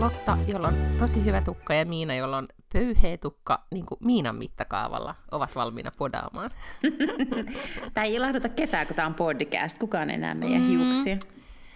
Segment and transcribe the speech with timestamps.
[0.00, 4.36] Lotta, jolla on tosi hyvä tukka, ja Miina, jolla on pöyheä tukka niin kuin Miinan
[4.36, 6.50] mittakaavalla, ovat valmiina podaamaan.
[7.94, 9.78] Tämä ei ilahduta ketään, kun tämä on podcast.
[9.78, 10.68] Kukaan ei näe meidän mm.
[10.68, 11.16] hiuksia.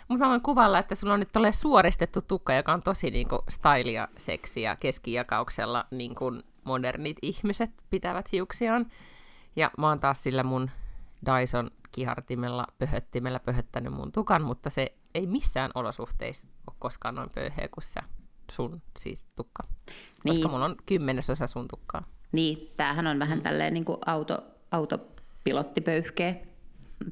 [0.08, 3.28] Mutta mä voin kuvalla, että sulla on nyt tolle suoristettu tukka, joka on tosi niin
[3.28, 8.86] kuin, stylia, seksiä, keskijakauksella niin kuin modernit ihmiset pitävät hiuksiaan.
[9.56, 10.70] Ja mä oon taas sillä mun
[11.26, 17.68] Dyson kihartimella, pöhöttimellä pöhöttänyt mun tukan, mutta se ei missään olosuhteissa ole koskaan noin pöyheä
[17.68, 18.00] kuin se
[18.50, 19.62] sun siis tukka.
[20.24, 20.34] Niin.
[20.34, 22.04] Koska mulla on kymmenesosa sun tukkaa.
[22.32, 26.34] Niin, tämähän on vähän tälleen niin kuin auto, autopilottipöyhkeä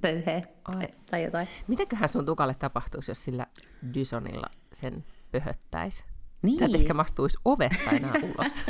[0.01, 0.89] pöyheä Ai.
[1.11, 1.49] tai jotain.
[1.67, 3.47] Mitenköhän sun tukalle tapahtuisi, jos sillä
[3.95, 6.05] Dysonilla sen pöhöttäisi?
[6.43, 6.59] Niin.
[6.59, 8.53] Sä et ehkä mastuisi ovesta enää ulos.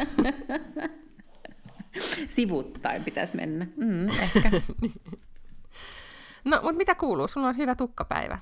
[2.26, 3.66] Sivuttain pitäisi mennä.
[3.76, 4.50] Mm, ehkä.
[6.44, 7.28] no, mutta mitä kuuluu?
[7.28, 8.38] Sulla on hyvä tukkapäivä.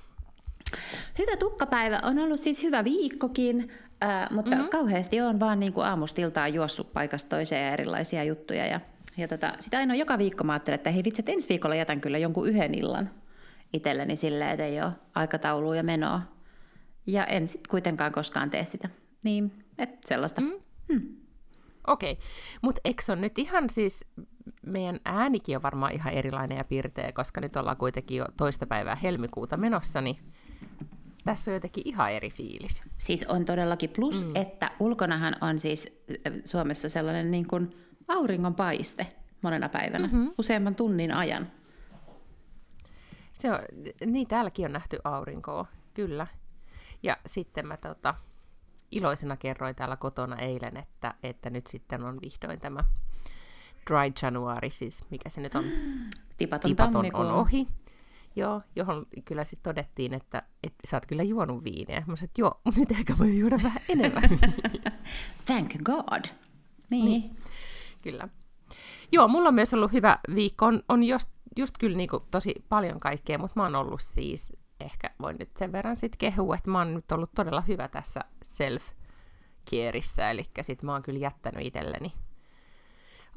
[1.18, 3.70] Hyvä tukkapäivä on ollut siis hyvä viikkokin,
[4.04, 4.68] äh, mutta mm-hmm.
[4.68, 8.66] kauheasti on vaan niin kuin aamustiltaan juossut paikasta toiseen ja erilaisia juttuja.
[8.66, 8.80] Ja,
[9.16, 12.18] ja tota, sitä aina joka viikko mä ajattelen, että hei vitsi, ensi viikolla jätän kyllä
[12.18, 13.10] jonkun yhden illan
[13.72, 16.20] itselleni silleen, että ei ole aikataulua ja menoa.
[17.06, 18.88] Ja en sitten kuitenkaan koskaan tee sitä.
[19.24, 20.40] Niin, että sellaista.
[20.40, 20.52] Mm.
[20.92, 21.16] Hmm.
[21.86, 22.24] Okei, okay.
[22.62, 24.04] mutta eikö on nyt ihan siis,
[24.66, 28.94] meidän äänikin on varmaan ihan erilainen ja pirteä, koska nyt ollaan kuitenkin jo toista päivää
[28.94, 30.29] helmikuuta menossa, niin
[31.24, 32.82] tässä on jotenkin ihan eri fiilis.
[32.98, 34.36] Siis on todellakin plus, mm.
[34.36, 37.70] että ulkonahan on siis äh, Suomessa sellainen niin kuin
[38.08, 39.06] auringonpaiste
[39.42, 40.32] monena päivänä, mm-hmm.
[40.38, 41.52] useamman tunnin ajan.
[43.32, 43.58] Se on,
[44.06, 46.26] niin, täälläkin on nähty aurinkoa, kyllä.
[47.02, 48.14] Ja sitten mä tota,
[48.90, 52.84] iloisena kerroin täällä kotona eilen, että, että nyt sitten on vihdoin tämä
[53.90, 55.64] Dry January, siis mikä se nyt on,
[56.38, 57.68] tipaton, tipaton on ohi.
[58.36, 62.00] Joo, johon kyllä sitten todettiin, että, että sä oot kyllä juonut viiniä.
[62.06, 64.30] Mä sanoin, että joo, nyt ehkä voi juoda vähän enemmän.
[65.46, 66.24] Thank God.
[66.90, 67.04] Niin.
[67.04, 67.36] niin.
[68.02, 68.28] Kyllä.
[69.12, 70.66] Joo, mulla on myös ollut hyvä viikko.
[70.66, 75.10] On, on just, just kyllä niinku tosi paljon kaikkea, mutta mä oon ollut siis, ehkä
[75.22, 78.82] voin nyt sen verran sitten kehua, että mä oon nyt ollut todella hyvä tässä self
[79.64, 82.12] kierissä, eli sit mä oon kyllä jättänyt itselleni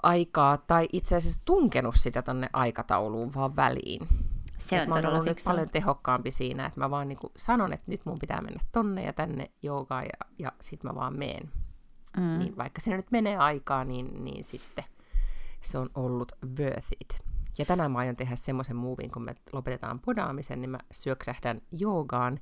[0.03, 4.07] aikaa, tai itse asiassa tunkenut sitä tonne aikatauluun vaan väliin.
[4.69, 8.05] Se on mä oon ollut paljon tehokkaampi siinä, että mä vaan niin sanon, että nyt
[8.05, 11.51] mun pitää mennä tonne ja tänne joogaan ja, ja sit mä vaan meen.
[12.17, 12.39] Mm.
[12.39, 14.83] Niin vaikka siinä nyt menee aikaa, niin, niin sitten
[15.61, 17.19] se on ollut worth it.
[17.57, 22.39] Ja tänään mä aion tehdä semmoisen muuvin, kun me lopetetaan podaamisen, niin mä syöksähdän joogaan.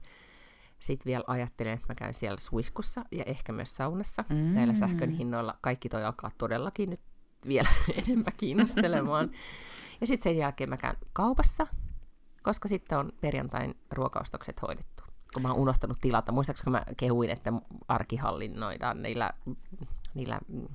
[0.79, 4.23] Sitten vielä ajattelen, että mä käyn siellä suihkussa ja ehkä myös saunassa.
[4.29, 4.35] Mm.
[4.35, 7.01] Näillä sähkön hinnoilla kaikki toi alkaa todellakin nyt
[7.47, 7.69] vielä
[8.07, 9.31] enemmän kiinnostelemaan.
[10.01, 11.67] ja sitten sen jälkeen mä käyn kaupassa
[12.43, 15.03] koska sitten on perjantain ruokaustokset hoidettu.
[15.33, 17.53] Kun mä oon unohtanut tilata, muistaakseni mä kehuin, että
[17.87, 19.29] arki hallinnoidaan niillä,
[20.13, 20.67] niillä mm,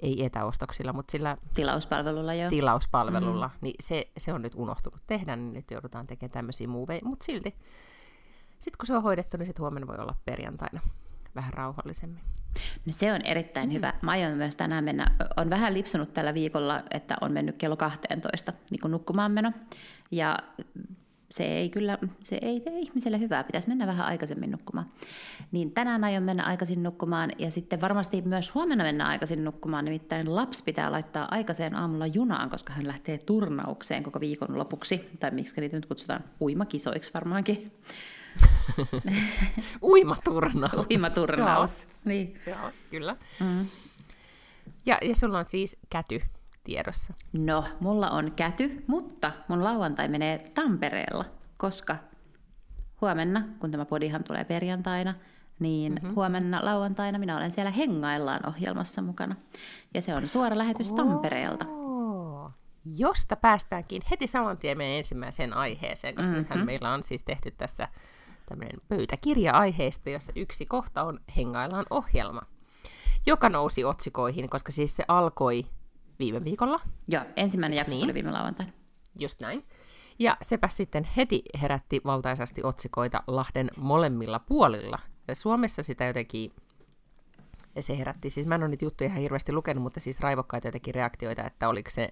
[0.00, 2.50] ei etäostoksilla, mutta sillä tilauspalvelulla, jo.
[2.50, 3.58] tilauspalvelulla mm.
[3.60, 7.56] niin se, se on nyt unohtunut tehdä, niin nyt joudutaan tekemään tämmöisiä muuveja, mutta silti
[8.60, 10.80] sitten kun se on hoidettu, niin sitten huomenna voi olla perjantaina
[11.34, 12.22] vähän rauhallisemmin.
[12.86, 13.74] No se on erittäin mm.
[13.74, 13.92] hyvä.
[14.02, 15.06] Mä aion myös tänään mennä,
[15.36, 19.52] on vähän lipsunut tällä viikolla, että on mennyt kello 12 niin kuin nukkumaan meno.
[20.10, 20.38] Ja
[21.30, 24.88] se ei kyllä, se ei tee ihmiselle hyvää, pitäisi mennä vähän aikaisemmin nukkumaan.
[25.52, 30.36] Niin tänään aion mennä aikaisin nukkumaan ja sitten varmasti myös huomenna mennä aikaisin nukkumaan, nimittäin
[30.36, 35.60] lapsi pitää laittaa aikaiseen aamulla junaan, koska hän lähtee turnaukseen koko viikon lopuksi, tai miksi
[35.60, 37.72] niitä nyt kutsutaan uimakisoiksi varmaankin.
[39.82, 40.86] Uimaturnaus.
[40.90, 41.92] Uimaturnaus, Joo.
[42.04, 42.40] niin.
[42.46, 43.16] Joo, kyllä.
[43.40, 43.66] Mm.
[44.86, 46.20] Ja, ja sulla on siis käty
[46.64, 47.14] tiedossa.
[47.38, 51.24] No, mulla on käty, mutta mun lauantai menee Tampereella,
[51.56, 51.96] koska
[53.00, 55.14] huomenna, kun tämä podihan tulee perjantaina,
[55.58, 56.14] niin mm-hmm.
[56.14, 59.36] huomenna lauantaina minä olen siellä Hengaillaan ohjelmassa mukana.
[59.94, 60.96] Ja se on suora lähetys oh.
[60.96, 61.64] Tampereelta.
[62.96, 66.42] Josta päästäänkin heti saman tien meidän ensimmäiseen aiheeseen, koska mm-hmm.
[66.42, 67.88] nythän meillä on siis tehty tässä
[68.50, 72.42] tämmöinen pöytäkirja aiheesta, jossa yksi kohta on Hengaillaan ohjelma,
[73.26, 75.66] joka nousi otsikoihin, koska siis se alkoi
[76.18, 76.80] viime viikolla.
[77.08, 78.02] Joo, ensimmäinen jakso niin?
[78.02, 78.72] tuli viime lauantaina.
[79.18, 79.64] Just näin.
[80.18, 84.98] Ja sepä sitten heti herätti valtaisasti otsikoita Lahden molemmilla puolilla.
[85.28, 86.52] Ja Suomessa sitä jotenkin
[87.80, 90.94] se herätti, siis mä en ole niitä juttuja ihan hirveästi lukenut, mutta siis raivokkaita jotenkin
[90.94, 92.08] reaktioita, että oliko se,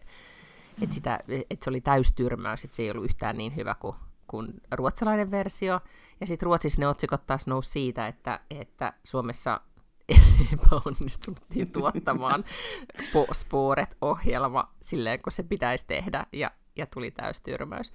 [0.82, 1.19] että, sitä,
[1.50, 3.96] että se oli täystyrmäys, että se ei ollut yhtään niin hyvä kuin,
[4.29, 5.81] kuin ruotsalainen versio.
[6.21, 9.61] Ja sitten Ruotsissa ne otsikot taas nousi siitä, että, että Suomessa
[10.53, 12.45] epäonnistuttiin tuottamaan
[13.33, 17.93] Sporet-ohjelma silleen, kun se pitäisi tehdä, ja, ja tuli täystyrmäys.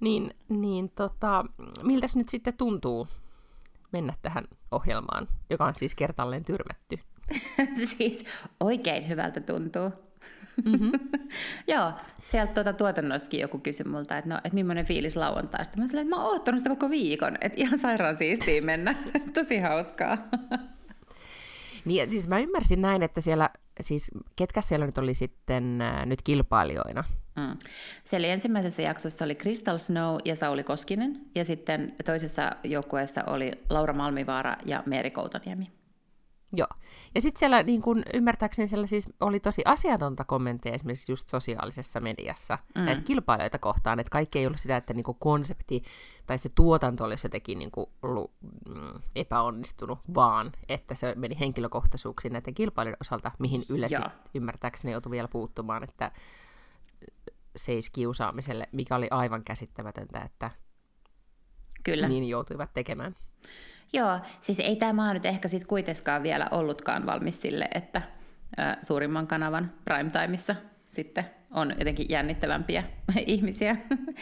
[0.00, 1.44] Niin, niin tota,
[1.82, 3.08] miltäs nyt sitten tuntuu
[3.92, 6.98] mennä tähän ohjelmaan, joka on siis kertalleen tyrmätty?
[7.96, 8.24] siis
[8.60, 9.90] oikein hyvältä tuntuu.
[10.64, 10.92] Mm-hmm.
[11.74, 11.92] Joo,
[12.22, 15.76] sieltä tuota tuotannostakin joku kysyi multa, että no, et millainen fiilis lauantaista.
[15.76, 18.94] Mä sanoin, että mä oon oottanut sitä koko viikon, että ihan sairaan siistiä mennä.
[19.34, 20.18] Tosi hauskaa.
[21.84, 23.50] niin, siis mä ymmärsin näin, että siellä,
[23.80, 27.04] siis ketkä siellä nyt oli sitten äh, nyt kilpailijoina?
[27.36, 27.58] Mm.
[28.04, 33.92] Siellä ensimmäisessä jaksossa oli Crystal Snow ja Sauli Koskinen, ja sitten toisessa joukkueessa oli Laura
[33.92, 35.83] Malmivaara ja Meeri Koutaniemi.
[36.56, 36.68] Joo.
[37.14, 42.00] Ja sitten siellä niin kun, ymmärtääkseni siellä siis oli tosi asiatonta kommentteja esimerkiksi just sosiaalisessa
[42.00, 42.80] mediassa mm.
[42.84, 45.82] näitä kilpailijoita kohtaan, että kaikki ei ollut sitä, että niin konsepti
[46.26, 48.30] tai se tuotanto olisi jotenkin niin kuin ollut
[48.68, 53.88] mm, epäonnistunut, vaan että se meni henkilökohtaisuuksiin näiden kilpailijoiden osalta, mihin Yle
[54.34, 56.12] ymmärtääkseni joutui vielä puuttumaan, että
[57.56, 60.50] seis kiusaamiselle, mikä oli aivan käsittämätöntä, että
[61.84, 62.08] Kyllä.
[62.08, 63.16] niin joutuivat tekemään.
[63.94, 68.02] Joo, siis ei tämä maa nyt ehkä sitten kuitenkaan vielä ollutkaan valmis sille, että
[68.58, 70.54] ä, suurimman kanavan primetimeissa
[70.88, 72.84] sitten on jotenkin jännittävämpiä
[73.26, 73.76] ihmisiä.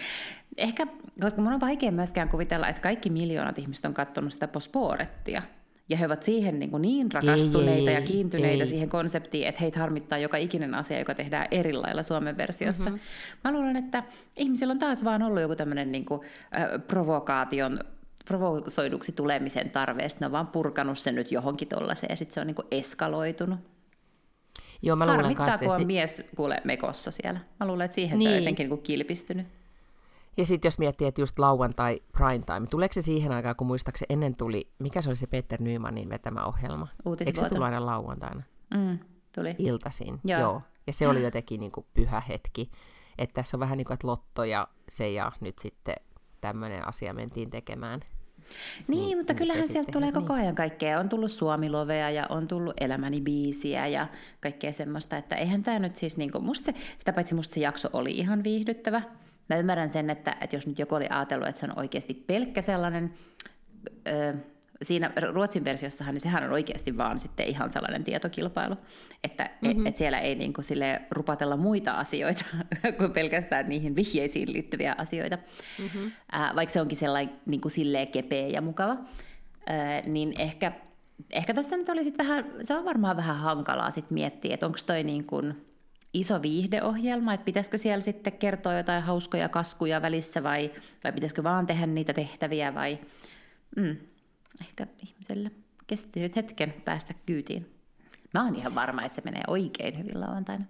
[0.56, 0.86] ehkä,
[1.20, 5.42] koska mun on vaikea myöskään kuvitella, että kaikki miljoonat ihmiset on katsonut sitä posporettia.
[5.88, 8.66] Ja he ovat siihen niin, kuin niin rakastuneita ei, ja kiintyneitä ei.
[8.66, 12.90] siihen konseptiin, että heitä harmittaa joka ikinen asia, joka tehdään eri lailla Suomen versiossa.
[12.90, 13.40] Mm-hmm.
[13.44, 14.02] Mä luulen, että
[14.36, 16.20] ihmisillä on taas vaan ollut joku tämmöinen niin kuin,
[16.54, 17.78] äh, provokaation
[18.24, 22.46] provosoiduksi tulemisen tarve, ne on vaan purkanut sen nyt johonkin tollaiseen, ja sitten se on
[22.46, 23.58] niin kuin eskaloitunut.
[24.82, 27.40] Joo, mä luulen Harmittaa, kun on mies kuule mekossa siellä.
[27.60, 28.22] Mä luulen, että siihen niin.
[28.22, 28.42] se on niin.
[28.42, 29.46] jotenkin niin kuin kilpistynyt.
[30.36, 34.12] Ja sitten jos miettii, että just lauantai prime time, tuleeko se siihen aikaan, kun muistaakseni
[34.12, 36.88] ennen tuli, mikä se oli se Peter Nymanin vetämä ohjelma?
[37.26, 38.42] Eikö se tullut aina lauantaina?
[38.74, 38.98] Mm,
[39.34, 39.54] tuli.
[39.58, 40.40] Iltaisin, joo.
[40.40, 40.62] joo.
[40.86, 42.70] Ja se oli jotenkin niin kuin pyhä hetki.
[43.18, 45.94] Että tässä on vähän niin kuin, että Lotto ja se ja nyt sitten
[46.40, 48.00] tämmöinen asia mentiin tekemään.
[48.88, 50.42] Niin, niin mutta kyllähän sieltä tulee koko niin.
[50.42, 51.00] ajan kaikkea.
[51.00, 54.06] On tullut Suomilovea ja on tullut Elämäni biisiä ja
[54.40, 57.60] kaikkea semmoista, että eihän tämä nyt siis, niin kuin, musta se, sitä paitsi musta se
[57.60, 59.02] jakso oli ihan viihdyttävä.
[59.48, 62.62] Mä ymmärrän sen, että, että jos nyt joku oli ajatellut, että se on oikeasti pelkkä
[62.62, 63.14] sellainen...
[64.08, 64.34] Öö,
[64.82, 68.76] siinä Ruotsin versiossahan niin sehän on oikeasti vaan sitten ihan sellainen tietokilpailu,
[69.24, 69.86] että mm-hmm.
[69.86, 72.44] et siellä ei niin kuin sille rupatella muita asioita
[72.98, 75.38] kuin pelkästään niihin vihjeisiin liittyviä asioita,
[75.78, 76.10] mm-hmm.
[76.34, 80.72] äh, vaikka se onkin sellainen niin kuin silleen kepeä ja mukava, äh, niin ehkä,
[81.30, 84.78] ehkä tässä nyt oli sit vähän, se on varmaan vähän hankalaa sit miettiä, että onko
[84.86, 85.66] toi niin kuin
[86.14, 90.70] iso viihdeohjelma, että pitäisikö siellä sitten kertoa jotain hauskoja kaskuja välissä vai,
[91.04, 92.98] vai pitäisikö vaan tehdä niitä tehtäviä vai...
[93.76, 93.96] Mm,
[94.62, 95.50] ehkä ihmiselle
[95.86, 97.78] kesti nyt hetken päästä kyytiin.
[98.34, 100.64] Mä oon ihan varma, että se menee oikein hyvin lauantaina.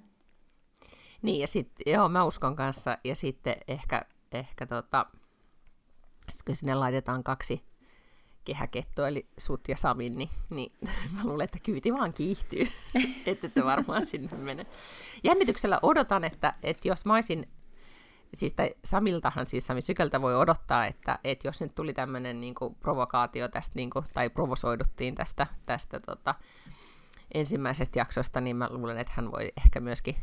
[1.23, 5.07] Niin, ja sitten, joo, mä uskon kanssa, ja sitten ehkä, ehkä tota,
[6.47, 7.63] kun sinne laitetaan kaksi
[8.45, 10.73] kehäkettoa, eli sut ja Samin, niin, niin
[11.15, 12.69] mä luulen, että kyyti vaan kiihtyy,
[13.27, 14.67] että te varmaan sinne mene.
[15.25, 17.49] Jännityksellä odotan, että, että jos mä olisin
[18.35, 22.55] siis tai Samiltahan siis Sami Sykältä voi odottaa, että, että jos nyt tuli tämmöinen niin
[22.81, 26.35] provokaatio tästä, niin kuin, tai provosoiduttiin tästä, tästä tota,
[27.35, 30.17] ensimmäisestä jaksosta, niin mä luulen, että hän voi ehkä myöskin,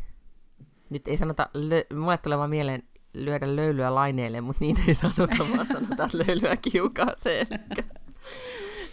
[0.89, 5.46] nyt ei sanota, lö, mulle tulee vaan mieleen lyödä löylyä laineelle, mutta niin ei sanota,
[5.54, 7.48] vaan sanotaan löylyä kiukaaseen.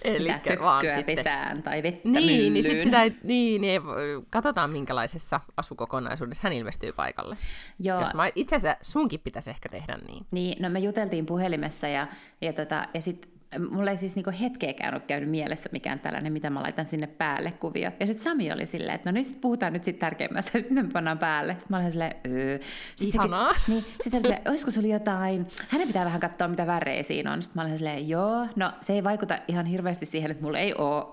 [0.07, 0.29] Eli
[0.61, 1.05] vaan sitten...
[1.05, 3.83] pesään tai vettä niin, niin, sit sitä ei, niin, niin,
[4.31, 7.37] katsotaan minkälaisessa asukokonaisuudessa hän ilmestyy paikalle.
[7.79, 8.01] Joo.
[8.01, 10.27] Jos mä, itse asiassa sunkin pitäisi ehkä tehdä niin.
[10.31, 12.07] Niin, no me juteltiin puhelimessa ja,
[12.41, 13.36] ja, tota, ja sitten
[13.71, 17.53] mulla ei siis niinku hetkeäkään ole käynyt mielessä mikään tällainen, mitä mä laitan sinne päälle
[17.53, 17.91] kuvio.
[18.01, 20.83] Ja sitten Sami oli silleen, että no niin sit puhutaan nyt sitten tärkeimmästä, että mitä
[20.83, 21.53] me pannaan päälle.
[21.53, 22.59] Sitten mä olin silleen, öö.
[22.97, 23.55] Sit Ihanaa.
[23.55, 27.03] Se, niin, sitten se oli silleen, olisiko sulla jotain, hänen pitää vähän katsoa, mitä värejä
[27.03, 27.43] siinä on.
[27.43, 30.75] Sitten mä olin silleen, joo, no se ei vaikuta ihan hirveästi siihen, että mulla ei
[30.75, 31.05] ole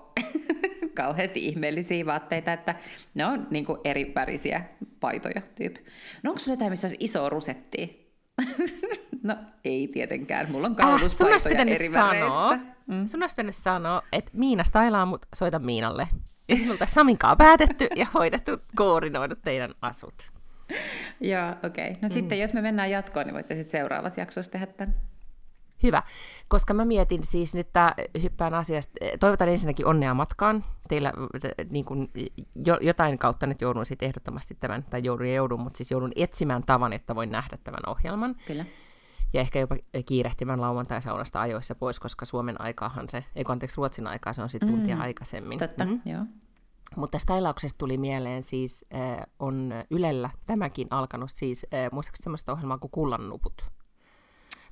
[0.94, 2.74] kauheasti ihmeellisiä vaatteita, että
[3.14, 4.64] ne on niinku eri värisiä
[5.00, 5.80] paitoja tyyppi.
[6.22, 8.03] No onko sulla jotain, missä olisi iso rusetti?
[9.22, 13.06] No ei tietenkään, mulla on kauluspaitoja äh, eri sanoa, mm.
[13.06, 16.08] Sun olisi pitänyt sanoa, että Miina stailaa mut, soita Miinalle.
[16.48, 20.14] Ja sitten oltaisiin Saminkaan päätetty ja hoidettu, koordinoidut teidän asut.
[21.20, 21.90] Joo, okei.
[21.90, 22.02] Okay.
[22.02, 22.12] No mm.
[22.12, 24.94] sitten jos me mennään jatkoon, niin voitte sitten seuraavassa jaksossa tehdä tämän.
[25.84, 26.02] Hyvä,
[26.48, 30.64] koska mä mietin siis nyt, tää, hyppään asiasta, toivotan ensinnäkin onnea matkaan.
[30.88, 31.12] Teillä
[31.70, 32.10] niin kun,
[32.66, 36.12] jo, jotain kautta nyt joudun sitten ehdottomasti tämän, tai joudun ja joudun, mutta siis joudun
[36.16, 38.36] etsimään tavan, että voin nähdä tämän ohjelman.
[38.46, 38.64] Kyllä.
[39.32, 39.76] Ja ehkä jopa
[40.06, 44.68] kiirehtimään lauantai-saunasta ajoissa pois, koska Suomen aikaahan se, ei anteeksi Ruotsin aikaa, se on sitten
[44.68, 45.02] tuntia mm.
[45.02, 45.58] aikaisemmin.
[45.58, 46.00] Totta, mm.
[46.04, 46.24] joo.
[46.96, 52.78] Mutta stylauksesta tuli mieleen siis, äh, on Ylellä tämäkin alkanut siis, äh, muistaakseni semmoista ohjelmaa
[52.78, 53.62] kuin Kullannuput.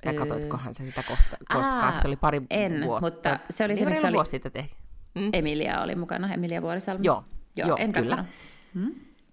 [0.05, 0.17] Ja öö.
[0.17, 3.09] katoitkohan se sitä kohta, koska se oli pari en, vuotta.
[3.09, 4.25] mutta se oli se, missä oli...
[4.25, 4.75] Sitten tehty.
[5.15, 5.29] Mm?
[5.33, 7.05] Emilia oli mukana, Emilia Vuorisalmi.
[7.05, 7.23] Joo,
[7.55, 8.25] joo, joo en kyllä.
[8.73, 8.91] Hmm?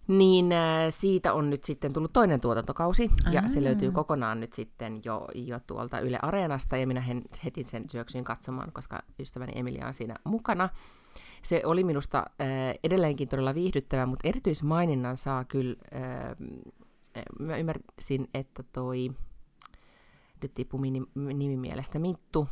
[0.09, 3.33] Niin äh, siitä on nyt sitten tullut toinen tuotantokausi, Aa.
[3.33, 7.05] ja se löytyy kokonaan nyt sitten jo, jo tuolta Yle Areenasta, ja minä
[7.45, 10.69] heti sen syöksyin katsomaan, koska ystäväni Emilia on siinä mukana.
[11.43, 12.47] Se oli minusta äh,
[12.85, 16.37] edelleenkin todella viihdyttävä, mutta erityismaininnan saa kyllä, äh,
[17.39, 19.11] mä ymmärsin, että toi,
[20.43, 22.49] nyt tippui nimi mielestä, Minttu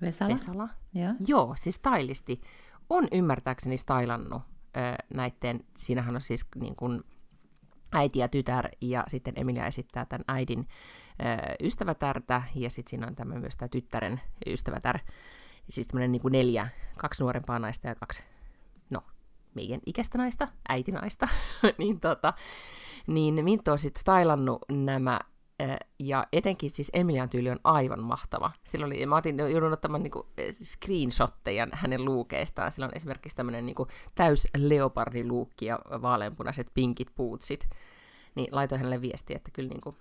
[0.00, 0.32] Vesala.
[0.32, 0.68] Vesala.
[0.94, 1.14] Joo.
[1.26, 2.40] Joo, siis stylisti
[2.90, 4.42] on ymmärtääkseni stylannut
[5.14, 7.02] näiden, siinähän on siis niin kuin
[7.92, 13.16] äiti ja tytär, ja sitten Emilia esittää tämän äidin ö, ystävätärtä, ja sitten siinä on
[13.16, 14.98] tämä myös tämä tyttären ystävätär,
[15.70, 18.22] siis tämmöinen niin kuin neljä, kaksi nuorempaa naista ja kaksi,
[18.90, 19.02] no,
[19.54, 21.28] meidän ikäistä naista, äitinaista,
[21.78, 22.34] niin, tota,
[23.06, 25.20] niin Minttu on sitten stylannut nämä
[25.98, 28.52] ja etenkin siis Emilian tyyli on aivan mahtava.
[28.64, 32.72] Sillä oli, mä otin, joudun ottamaan niinku screenshotteja hänen luukeistaan.
[32.72, 37.68] Sillä on esimerkiksi tämmöinen niinku täys leopardiluukki ja vaaleanpunaiset pinkit puutsit.
[38.34, 39.96] Niin laitoin hänelle viestiä, että kyllä niinku,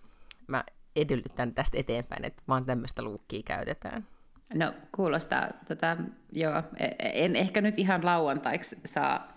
[0.48, 0.64] mä
[0.96, 4.08] edellytän tästä eteenpäin, että vaan tämmöistä luukkia käytetään.
[4.54, 5.98] No kuulostaa, tota,
[6.32, 9.34] joo, e, en ehkä nyt ihan lauantaiksi saa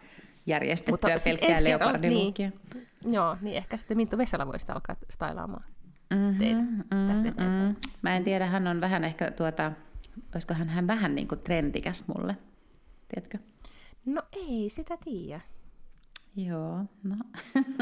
[0.47, 2.51] järjestettyä Mutta pelkkää leopardiluukkia.
[2.75, 5.65] Niin, joo, niin ehkä sitten Minttu Vesala voisi alkaa stylaamaan
[6.11, 7.69] mm-hmm, teitä mm-hmm, tästä eteenpäin.
[7.69, 7.77] Mm-hmm.
[8.03, 9.73] Mä en tiedä, hän on vähän ehkä tuota,
[10.35, 12.37] olisiko hän, hän vähän niin kuin trendikäs mulle,
[13.09, 13.39] tiedätkö?
[14.07, 15.41] No ei sitä tiedä.
[16.37, 17.17] Joo, no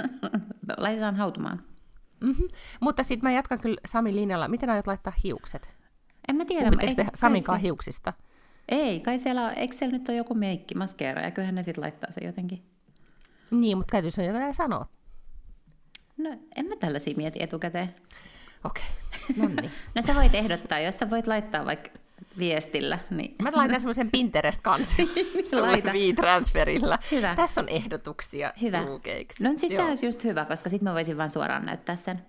[0.76, 1.62] laitetaan hautumaan.
[2.21, 2.49] Mm-hmm.
[2.80, 4.49] Mutta sitten mä jatkan kyllä Sami linjalla.
[4.49, 5.76] Miten aiot laittaa hiukset?
[6.28, 6.71] En mä tiedä.
[6.71, 8.12] Puhutteko te Saminkaan hiuksista?
[8.68, 12.11] Ei, kai siellä, eikö siellä nyt ole joku meikki, maskeera, ja kyllähän ne sitten laittaa
[12.11, 12.62] se jotenkin.
[13.50, 14.87] Niin, mutta täytyy jotain sanoa.
[16.17, 17.95] No, en mä tällaisia mieti etukäteen.
[18.65, 18.85] Okei,
[19.31, 19.49] okay.
[19.49, 19.73] no niin.
[19.95, 21.91] no sä voit ehdottaa, jos sä voit laittaa vaikka
[22.39, 22.99] viestillä.
[23.11, 23.35] Niin...
[23.43, 24.97] Mä laitan semmoisen Pinterest-kansi
[25.51, 25.83] sulle
[26.17, 26.99] transferilla.
[27.13, 27.35] Hyvä.
[27.35, 28.83] Tässä on ehdotuksia hyvä.
[28.83, 29.45] Lukeiksi.
[29.45, 32.23] No siis se olisi just hyvä, koska sitten mä voisin vaan suoraan näyttää sen.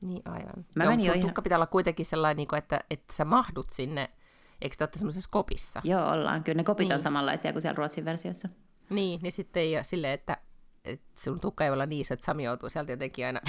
[0.00, 0.66] Niin aivan.
[0.74, 1.28] Mä Joo, mutta sun ihan...
[1.28, 4.10] tukka pitää olla kuitenkin sellainen, niin että, että sä mahdut sinne,
[4.62, 5.80] eikö te olette semmoisessa kopissa?
[5.84, 6.44] Joo, ollaan.
[6.44, 6.94] Kyllä ne kopit niin.
[6.94, 8.48] on samanlaisia kuin siellä Ruotsin versiossa.
[8.90, 10.36] Niin, niin sitten ei ole silleen, että
[10.86, 13.40] että sun tukka ei olla niin iso, että Sami joutuu sieltä jotenkin aina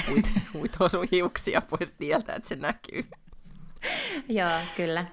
[0.54, 3.06] huitoa sun hiuksia pois tieltä, että se näkyy.
[4.30, 5.06] Joo, kyllä.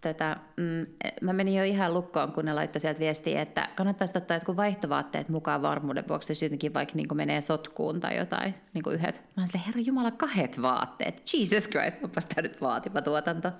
[0.00, 0.86] Tätä, mm,
[1.20, 5.28] mä menin jo ihan lukkoon, kun ne laittoi sieltä viestiä, että kannattaisi ottaa jotkut vaihtovaatteet
[5.28, 9.22] mukaan varmuuden vuoksi, jos jotenkin vaikka niin menee sotkuun tai jotain, niin kuin yhdet.
[9.36, 11.22] Mä sanoin, herra Jumala, kahdet vaatteet.
[11.32, 13.52] Jesus Christ, onpas tämä nyt vaativa tuotanto.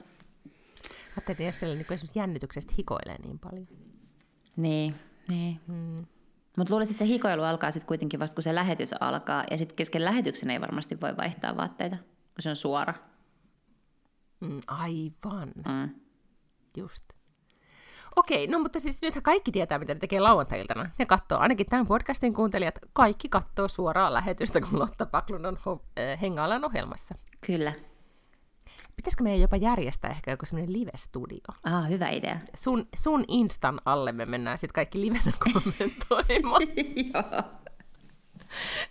[1.16, 3.68] Ajattelin, jos siellä niin esimerkiksi jännityksestä hikoilee niin paljon.
[4.56, 4.94] Niin,
[5.28, 5.60] niin.
[5.66, 6.06] Hmm.
[6.56, 9.44] Mutta luulisin, että se hikoilu alkaa sitten kuitenkin vasta, kun se lähetys alkaa.
[9.50, 12.94] Ja sitten kesken lähetyksen ei varmasti voi vaihtaa vaatteita, kun se on suora.
[14.40, 15.52] Mm, aivan.
[15.68, 15.94] Mm.
[16.76, 17.04] Just.
[18.16, 20.90] Okei, no mutta siis nythän kaikki tietää, mitä ne tekee lauantai-iltana.
[20.98, 26.20] Ne katsoo, ainakin tämän podcastin kuuntelijat, kaikki katsoo suoraa lähetystä, kun Lotta Paklun on äh,
[26.20, 27.14] hengaillaan ohjelmassa.
[27.46, 27.72] Kyllä.
[28.96, 31.38] Pitäisikö meidän jopa järjestää ehkä joku semmoinen live-studio?
[31.64, 32.38] Ah, hyvä idea.
[32.54, 36.62] Sun, sun Instan alle me mennään sitten kaikki livenä kommentoimaan.
[37.14, 37.42] Joo.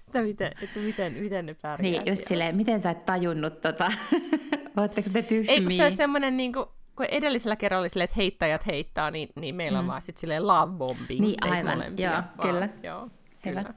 [0.08, 2.28] Että miten, että miten, miten ne pärjää Niin, just siellä.
[2.28, 3.88] silleen, miten sä et tajunnut tota,
[4.78, 5.54] ootteko te tyhmiä?
[5.54, 6.66] Ei, kun se on semmoinen niin kuin,
[6.96, 9.90] kun edellisellä kerralla oli silleen, että heittäjät heittaa, niin, niin meillä on mm.
[9.90, 11.22] vaan sitten silleen love bombing.
[11.22, 12.30] Niin, aivan, joo, vaan.
[12.42, 12.70] kyllä.
[12.84, 13.10] Joo,
[13.46, 13.64] Hyvä.
[13.64, 13.74] Kyllä.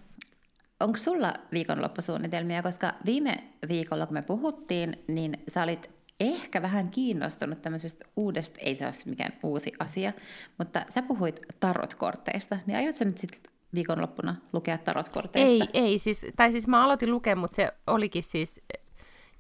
[0.81, 5.91] Onko sulla viikonloppusuunnitelmia, koska viime viikolla, kun me puhuttiin, niin sä olit
[6.21, 10.13] ehkä vähän kiinnostunut tämmöisestä uudesta, ei se ole mikään uusi asia,
[10.59, 15.67] mutta sä puhuit tarotkorteista, niin aiotko sä nyt sitten viikonloppuna lukea tarotkorteista?
[15.73, 18.61] Ei, ei, siis, tai siis mä aloitin lukea, mutta se olikin siis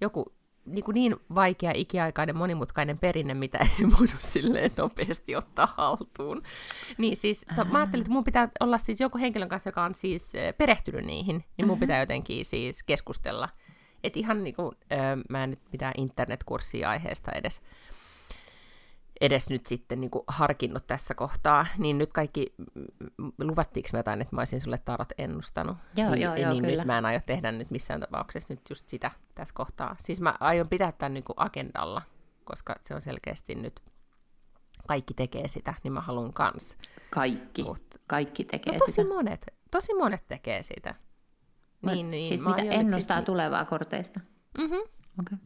[0.00, 6.42] joku niin, kuin niin vaikea, ikiaikainen, monimutkainen perinne, mitä ei voinut silleen nopeasti ottaa haltuun.
[6.98, 9.94] Niin siis, to, mä ajattelin, että mun pitää olla siis joku henkilön kanssa, joka on
[9.94, 13.48] siis eh, perehtynyt niihin, niin mun pitää jotenkin siis keskustella–
[14.04, 17.60] et ihan niinku, öö, mä en nyt mitään internetkurssia aiheesta edes,
[19.20, 22.54] edes nyt sitten niinku harkinnut tässä kohtaa, niin nyt kaikki,
[23.38, 25.76] luvattiinko me jotain, että mä olisin sulle tarot ennustanut?
[25.96, 26.76] Joo, niin, joo, joo, niin kyllä.
[26.76, 29.96] nyt mä en aio tehdä nyt missään tapauksessa nyt just sitä tässä kohtaa.
[30.00, 32.02] Siis mä aion pitää tämän niinku agendalla.
[32.44, 33.80] koska se on selkeästi nyt,
[34.88, 36.76] kaikki tekee sitä, niin mä haluan kans.
[37.10, 39.08] Kaikki, Mut, kaikki tekee no, tosi sitä.
[39.08, 40.94] Monet, tosi monet tekee sitä.
[41.92, 43.26] Niin, niin, siis mitä ennustaa siis...
[43.26, 44.20] tulevaa korteista?
[44.58, 44.80] Mm-hmm.
[45.20, 45.38] Okay.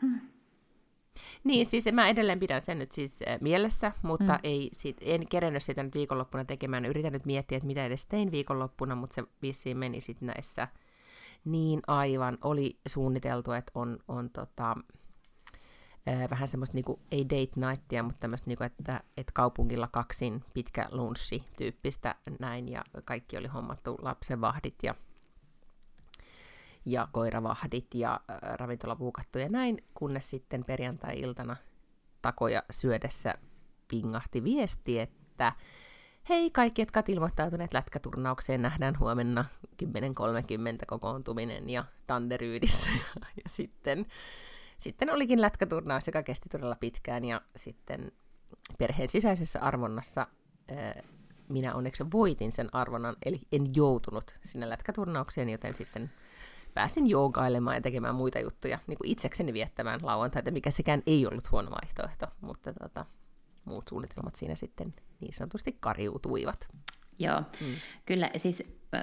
[0.00, 0.20] Hmm.
[1.44, 4.38] Niin, siis mä edelleen pidän sen nyt siis äh, mielessä, mutta mm.
[4.42, 6.84] ei sit, en kerennyt sitä nyt viikonloppuna tekemään.
[6.86, 10.68] Yritän nyt miettiä, että mitä edes tein viikonloppuna, mutta se vissiin meni sitten näissä
[11.44, 12.38] niin aivan.
[12.44, 14.76] Oli suunniteltu, että on, on tota,
[16.08, 20.88] äh, vähän semmoista, niinku, ei date nightia, mutta tämmöistä, niinku, että, että kaupungilla kaksin pitkä
[20.90, 24.94] lunssi tyyppistä näin, ja kaikki oli hommattu lapsenvahdit ja
[26.84, 31.56] ja koiravahdit ja ravintola buukattu ja näin, kunnes sitten perjantai-iltana
[32.22, 33.34] takoja syödessä
[33.88, 35.52] pingahti viesti, että
[36.28, 39.44] hei kaikki, jotka ovat ilmoittautuneet lätkäturnaukseen, nähdään huomenna
[39.82, 39.88] 10.30
[40.86, 42.90] kokoontuminen ja Danderyydissä.
[43.42, 44.06] ja sitten,
[44.78, 48.12] sitten olikin lätkäturnaus, joka kesti todella pitkään ja sitten
[48.78, 50.26] perheen sisäisessä arvonnassa
[51.48, 56.10] minä onneksi voitin sen arvonnan, eli en joutunut sinne lätkäturnaukseen, joten sitten
[56.74, 61.50] pääsin joogailemaan ja tekemään muita juttuja, niin kuin itsekseni viettämään lauantaita, mikä sekään ei ollut
[61.52, 63.06] huono vaihtoehto, mutta tota,
[63.64, 66.68] muut suunnitelmat siinä sitten niin sanotusti kariutuivat.
[67.18, 67.66] Joo, mm.
[68.06, 68.30] kyllä.
[68.36, 68.62] Siis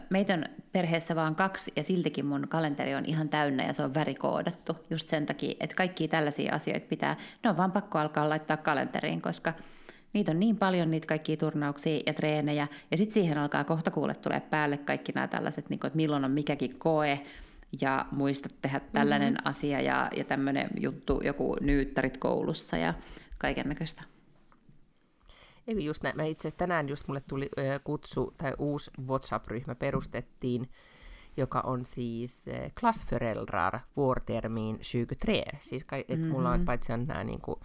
[0.10, 3.94] meitä on perheessä vaan kaksi ja siltikin mun kalenteri on ihan täynnä ja se on
[3.94, 8.58] värikoodattu just sen takia, että kaikki tällaisia asioita pitää, ne on vaan pakko alkaa laittaa
[8.58, 9.54] kalenteriin, koska
[10.14, 14.16] niitä on niin paljon niitä kaikkia turnauksia ja treenejä ja sitten siihen alkaa kohta kuulle
[14.16, 17.20] tulee päälle kaikki nämä tällaiset, niin kuin, että milloin on mikäkin koe,
[17.82, 19.50] ja muista tehdä tällainen mm-hmm.
[19.50, 22.94] asia ja, ja tämmöinen juttu, joku nyyttärit koulussa ja
[23.38, 24.04] kaiken näköistä.
[25.68, 26.16] Eli just näin.
[26.16, 30.70] Mä itse tänään just mulle tuli ö, kutsu, tai uusi WhatsApp-ryhmä perustettiin,
[31.38, 32.46] joka on siis
[32.80, 35.44] Klassföräldrar vårtermin 23.
[35.60, 36.28] Siis ka- et mm-hmm.
[36.28, 36.66] mulla on mm-hmm.
[36.66, 37.60] paitsi on nämä niinku,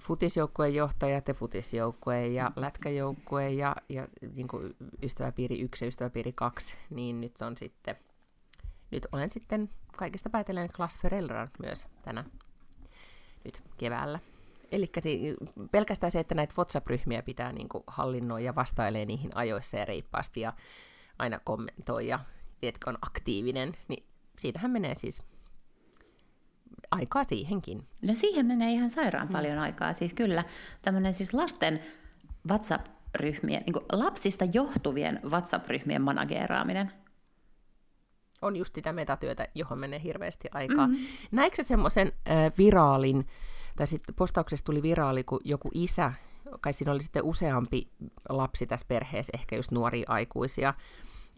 [0.00, 6.76] futisjoukkueen johtajat ja futisjoukkue ja lätkäjoukkue ja, ja niin kuin ystäväpiiri 1 ja ystäväpiiri 2,
[6.90, 7.96] niin nyt on sitten
[8.90, 12.24] nyt olen sitten kaikista päätellen Klassföräldrar myös tänä
[13.44, 14.18] nyt keväällä.
[14.72, 14.86] Eli
[15.70, 20.40] pelkästään se, että näitä WhatsApp-ryhmiä pitää niin kuin hallinnoida ja vastailee niihin ajoissa ja reippaasti
[20.40, 20.52] ja
[21.18, 22.18] aina kommentoi ja
[22.62, 24.04] että on aktiivinen, niin
[24.38, 25.22] siitähän menee siis
[26.90, 27.86] aikaa siihenkin.
[28.02, 29.32] No siihen menee ihan sairaan mm.
[29.32, 29.92] paljon aikaa.
[29.92, 30.44] Siis kyllä
[30.82, 31.80] tämmöinen siis lasten
[32.48, 36.92] WhatsApp-ryhmien, niin lapsista johtuvien WhatsApp-ryhmien manageeraaminen
[38.42, 40.86] on just sitä metatyötä, johon menee hirveästi aikaa.
[40.86, 41.06] Mm-hmm.
[41.30, 43.26] Näikö semmoisen äh, viraalin,
[43.76, 46.12] tai sitten postauksessa tuli viraali, kun joku isä,
[46.60, 47.88] kai siinä oli sitten useampi
[48.28, 50.74] lapsi tässä perheessä, ehkä just nuoria aikuisia,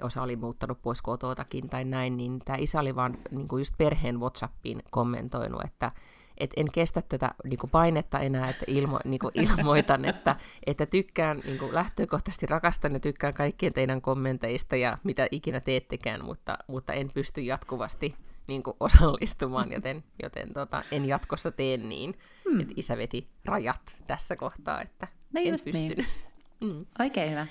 [0.03, 3.75] osa oli muuttanut pois kototakin tai näin, niin tämä isä oli vaan niin kuin just
[3.79, 5.93] perheen Whatsappiin kommentoinut, että
[6.39, 10.87] että en kestä tätä niin kuin painetta enää, että ilmo, niin kuin ilmoitan, että, että
[10.87, 16.59] tykkään niin kuin lähtökohtaisesti rakastan ja tykkään kaikkien teidän kommenteista ja mitä ikinä teettekään, mutta,
[16.67, 18.15] mutta en pysty jatkuvasti
[18.47, 22.15] niin kuin osallistumaan, joten, joten tota, en jatkossa tee niin.
[22.51, 22.61] Hmm.
[22.61, 25.97] Että isä veti rajat tässä kohtaa, että no en just pystynyt.
[25.97, 26.09] Niin.
[26.63, 26.87] Mm.
[26.99, 27.47] Oikein hyvä.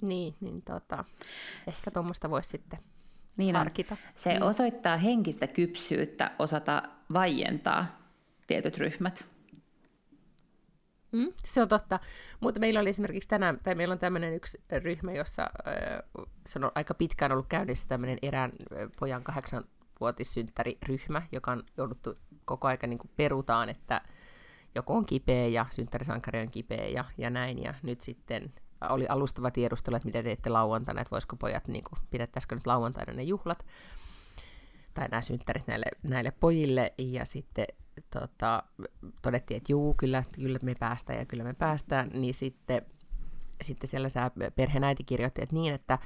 [0.00, 1.04] Niin, niin tota,
[1.66, 2.78] ehkä tuommoista voisi sitten
[3.36, 3.96] niin harkita.
[4.14, 4.42] Se mm.
[4.42, 7.98] osoittaa henkistä kypsyyttä osata vaientaa
[8.46, 9.36] tietyt ryhmät.
[11.12, 12.00] Mm, se on totta,
[12.40, 15.48] mutta meillä oli esimerkiksi tänään, tai meillä on tämmöinen yksi ryhmä, jossa äh,
[16.46, 18.52] se on aika pitkään ollut käynnissä tämmöinen erään
[19.00, 24.00] pojan kahdeksanvuotissynttäriryhmä, joka on jouduttu koko aika niin perutaan, että
[24.74, 29.50] joku on kipeä ja synttärisankari on kipeä ja, ja näin, ja nyt sitten oli alustava
[29.50, 33.66] tiedustelu, että mitä teette lauantaina, että voisiko pojat, niin kuin, pidettäisikö nyt lauantaina ne juhlat,
[34.94, 37.66] tai nämä synttärit näille, näille pojille, ja sitten
[38.10, 38.62] tota,
[39.22, 42.82] todettiin, että juu, kyllä, kyllä me päästään ja kyllä me päästään, niin sitten
[43.62, 45.98] sitten siellä tämä perheenäiti kirjoitti, että niin, että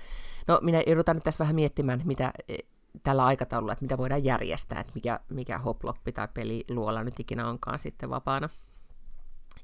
[0.49, 2.57] no minä joudutaan nyt tässä vähän miettimään, mitä e,
[3.03, 7.79] tällä aikataululla, että mitä voidaan järjestää, että mikä, mikä hoploppi tai peliluola nyt ikinä onkaan
[7.79, 8.49] sitten vapaana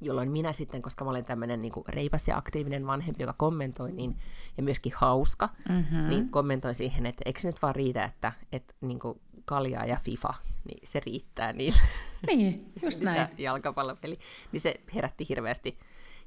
[0.01, 4.17] jolloin minä sitten, koska mä olen tämmöinen niin reipas ja aktiivinen vanhempi, joka kommentoi, niin,
[4.57, 6.09] ja myöskin hauska, mm-hmm.
[6.09, 9.97] niin kommentoi siihen, että eikö se nyt vaan riitä, että, että niin kuin kaljaa ja
[10.03, 11.83] FIFA, niin se riittää niille.
[12.27, 13.29] Niin, just näin.
[13.39, 14.19] jalkapallopeli.
[14.53, 15.79] Niin se herätti hirveästi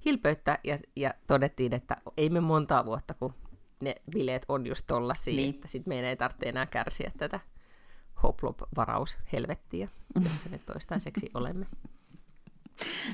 [0.05, 3.33] hilpeyttä, ja, ja todettiin, että ei me montaa vuotta, kun
[3.81, 5.55] ne bileet on just tollasia, niin.
[5.55, 7.39] että sitten meidän ei tarvitse enää kärsiä tätä
[8.23, 9.89] hoplop-varaushelvettiä,
[10.29, 11.65] jossa me toistaiseksi olemme.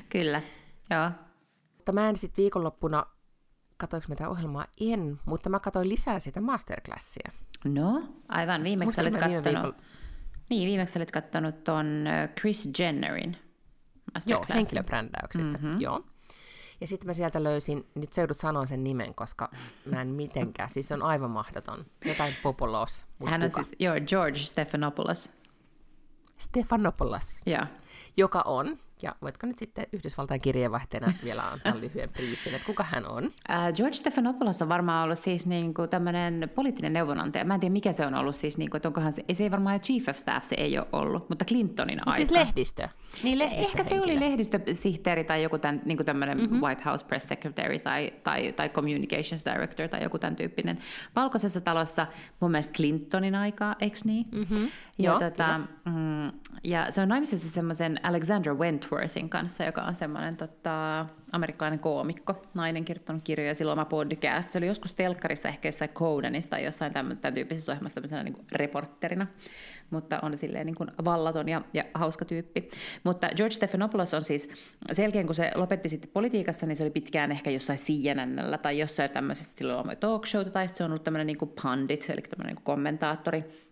[0.08, 0.42] Kyllä,
[0.90, 1.10] joo.
[1.76, 3.06] Mutta mä en sitten viikonloppuna,
[3.76, 4.64] katoinko mä tätä ohjelmaa?
[4.80, 7.30] En, mutta mä katsoin lisää sitä masterclassia.
[7.64, 9.44] No, aivan viimeksi olet kattonut.
[9.44, 9.74] Viikolla...
[10.50, 12.04] Niin, viimeksi olit katsonut ton
[12.40, 13.36] Chris Jennerin
[14.26, 15.80] Joo, henkilöbrändäyksestä, mm-hmm.
[15.80, 16.04] joo.
[16.80, 19.50] Ja sitten mä sieltä löysin, nyt se joudut sanoa sen nimen, koska
[19.90, 21.86] mä en mitenkään, siis se on aivan mahdoton.
[22.04, 23.06] Jotain Popolos.
[23.26, 25.30] Hän on siis, joo, George Stephanopoulos.
[26.38, 27.40] Stephanopoulos.
[27.46, 27.64] Joo.
[28.16, 33.06] Joka on ja voitko nyt sitten Yhdysvaltain kirjeenvaihteena vielä antaa lyhyen briefin, että kuka hän
[33.08, 33.24] on?
[33.24, 37.44] Uh, George Stephanopoulos on varmaan ollut siis niin kuin tämmöinen poliittinen neuvonantaja.
[37.44, 39.42] Mä en tiedä, mikä se on ollut siis, niin kuin, että onkohan se, ei se
[39.42, 42.16] ei varmaan Chief of Staff se ei ole ollut, mutta Clintonin siis aika.
[42.16, 42.88] Siis lehdistö.
[43.22, 46.60] Niin lehdistö Ehkä se oli lehdistösihteeri tai joku tämän, niin kuin tämmöinen mm-hmm.
[46.60, 50.78] White House Press Secretary tai, tai, tai Communications Director tai joku tämän tyyppinen.
[51.16, 52.06] Valkoisessa talossa
[52.40, 54.26] mun mielestä Clintonin aikaa, eikö niin?
[54.32, 54.68] Mm-hmm.
[54.98, 56.32] Ja, Joo, tota, mm,
[56.64, 58.58] ja se on naimisessa semmoisen Alexander
[58.92, 64.50] Wentworthin kanssa, joka on semmoinen tota, amerikkalainen koomikko, nainen kirjoittanut kirjoja, silloin oma podcast.
[64.50, 68.34] Se oli joskus telkkarissa ehkä jossain Codenissa tai jossain tämän, tämän tyyppisessä ohjelmassa tämmöisenä niin
[68.34, 69.26] kuin reporterina,
[69.90, 72.70] mutta on silleen niin kuin vallaton ja, ja hauska tyyppi.
[73.04, 74.48] Mutta George Stephanopoulos on siis,
[74.92, 78.78] sen jälkeen kun se lopetti sitten politiikassa, niin se oli pitkään ehkä jossain CNNllä tai
[78.78, 82.22] jossain tämmöisessä, silloin oli talk showta, tai se on ollut tämmöinen niin kuin pundit, eli
[82.22, 83.66] tämmöinen niin kuin kommentaattori,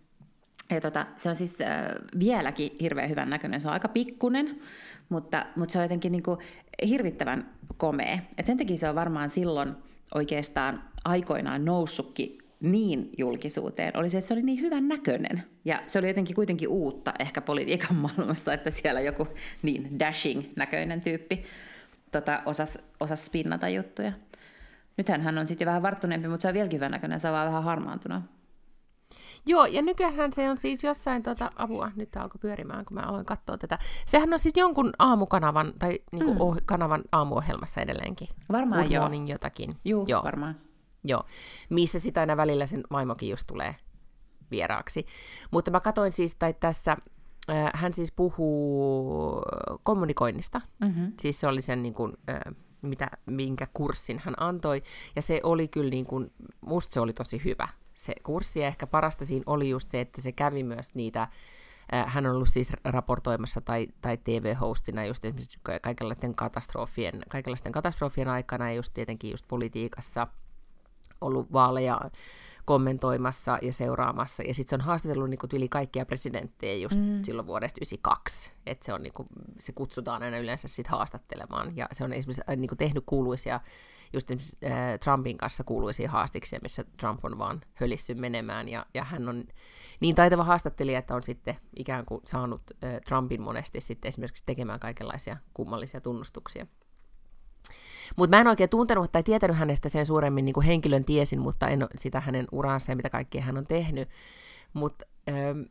[0.69, 1.85] ja tota, se on siis äh,
[2.19, 3.61] vieläkin hirveän hyvän näköinen.
[3.61, 4.59] Se on aika pikkunen,
[5.09, 6.39] mutta, mutta se on jotenkin niin kuin
[6.87, 8.19] hirvittävän komea.
[8.37, 9.75] Et sen takia se on varmaan silloin
[10.15, 15.43] oikeastaan aikoinaan noussutkin niin julkisuuteen, oli se, että se oli niin hyvän näköinen.
[15.65, 19.27] Ja se oli jotenkin kuitenkin uutta ehkä politiikan maailmassa, että siellä joku
[19.61, 21.43] niin dashing näköinen tyyppi
[22.11, 24.11] tota, osasi osas spinnata juttuja.
[24.97, 27.47] Nythän hän on sitten vähän varttuneempi, mutta se on vieläkin hyvän näköinen, se on vaan
[27.47, 28.23] vähän harmaantunut.
[29.45, 33.25] Joo, ja nykyään se on siis jossain tota, apua, nyt alkoi pyörimään, kun mä aloin
[33.25, 33.79] katsoa tätä.
[34.05, 36.41] Sehän on siis jonkun aamukanavan, tai niinku mm.
[36.41, 38.27] oh, kanavan aamuohjelmassa edelleenkin.
[38.51, 39.09] Varmaan Good joo.
[39.25, 39.69] Jotakin.
[39.85, 40.55] Juu, joo, varmaan.
[41.03, 41.23] Joo,
[41.69, 43.75] missä sitä aina välillä sen vaimokin just tulee
[44.51, 45.05] vieraaksi.
[45.51, 46.97] Mutta mä katsoin siis, tai tässä
[47.49, 49.41] äh, hän siis puhuu
[49.83, 50.61] kommunikoinnista.
[50.81, 51.13] Mm-hmm.
[51.21, 54.83] Siis se oli sen niin kuin, äh, mitä, minkä kurssin hän antoi.
[55.15, 56.31] Ja se oli kyllä, niin kuin,
[56.61, 60.21] musta se oli tosi hyvä se kurssi, ja ehkä parasta siinä oli just se, että
[60.21, 61.27] se kävi myös niitä,
[62.05, 68.69] hän on ollut siis raportoimassa tai, tai TV-hostina just esimerkiksi kaikenlaisten katastrofien, kaikenlaisten katastrofien aikana,
[68.69, 70.27] ja just tietenkin just politiikassa
[71.21, 72.01] ollut vaaleja
[72.65, 74.43] kommentoimassa ja seuraamassa.
[74.43, 77.23] Ja sitten se on haastatellut niin yli kaikkia presidenttejä just mm.
[77.23, 78.51] silloin vuodesta 1992.
[78.65, 79.27] Että se, on, niin kuin,
[79.59, 81.77] se kutsutaan aina yleensä sit haastattelemaan.
[81.77, 83.59] Ja se on esimerkiksi niin kuin tehnyt kuuluisia
[84.15, 84.39] just äh,
[85.03, 89.43] Trumpin kanssa kuuluisia haastiksia, missä Trump on vaan hölissyt menemään, ja, ja hän on
[89.99, 94.79] niin taitava haastattelija, että on sitten ikään kuin saanut äh, Trumpin monesti sitten esimerkiksi tekemään
[94.79, 96.67] kaikenlaisia kummallisia tunnustuksia.
[98.15, 101.67] Mutta mä en oikein tuntenut tai tietänyt hänestä sen suuremmin, niin kuin henkilön tiesin, mutta
[101.67, 104.09] en sitä hänen uransa ja mitä kaikkea hän on tehnyt.
[104.73, 105.61] Mutta ähm,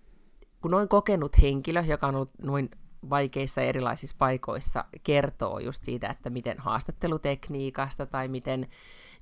[0.60, 2.70] kun noin kokenut henkilö, joka on ollut noin
[3.10, 8.68] vaikeissa erilaisissa paikoissa kertoo just siitä, että miten haastattelutekniikasta tai miten,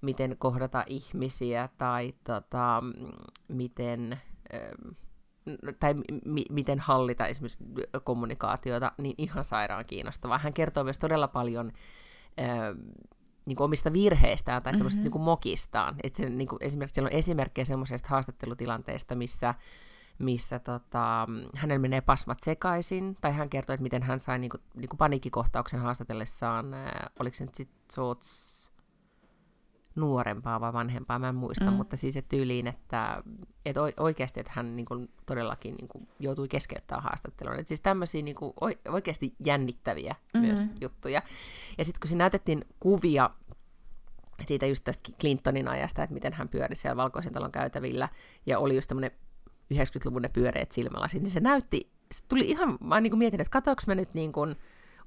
[0.00, 2.82] miten kohdata ihmisiä tai tota,
[3.48, 4.20] miten,
[5.80, 7.64] tai mi- miten hallita esimerkiksi
[8.04, 10.38] kommunikaatiota, niin ihan sairaan kiinnostavaa.
[10.38, 11.72] Hän kertoo myös todella paljon
[13.46, 15.16] niin kuin omista virheistään tai semmoisesta mm-hmm.
[15.18, 15.94] niin mokistaan.
[16.02, 19.54] Et se, niin kuin, esimerkiksi siellä on esimerkkejä semmoisesta haastattelutilanteesta, missä
[20.18, 24.96] missä tota, hänellä menee pasmat sekaisin, tai hän kertoo, että miten hän sai niinku, niinku
[24.96, 28.62] paniikkikohtauksen haastatellessaan, ää, oliko se nyt sitten Soots
[29.96, 31.76] nuorempaa vai vanhempaa, mä en muista, mm.
[31.76, 33.22] mutta siis että tyyliin, että,
[33.64, 37.58] että oikeasti, että hän niin kuin, todellakin niin kuin, joutui keskeyttämään haastattelun.
[37.58, 38.52] Että siis tämmöisiä niin kuin,
[38.88, 40.46] oikeasti jännittäviä mm-hmm.
[40.46, 41.22] myös juttuja.
[41.78, 43.30] Ja sitten kun se näytettiin kuvia
[44.46, 48.08] siitä just tästä Clintonin ajasta, että miten hän pyöri siellä Valkoisen talon käytävillä,
[48.46, 49.10] ja oli just tämmöinen
[49.72, 53.82] 90-luvun ne pyöreät silmälasit, niin se näytti, se tuli ihan, mä niin mietin, että katsoinko
[53.86, 54.56] mä nyt niin kuin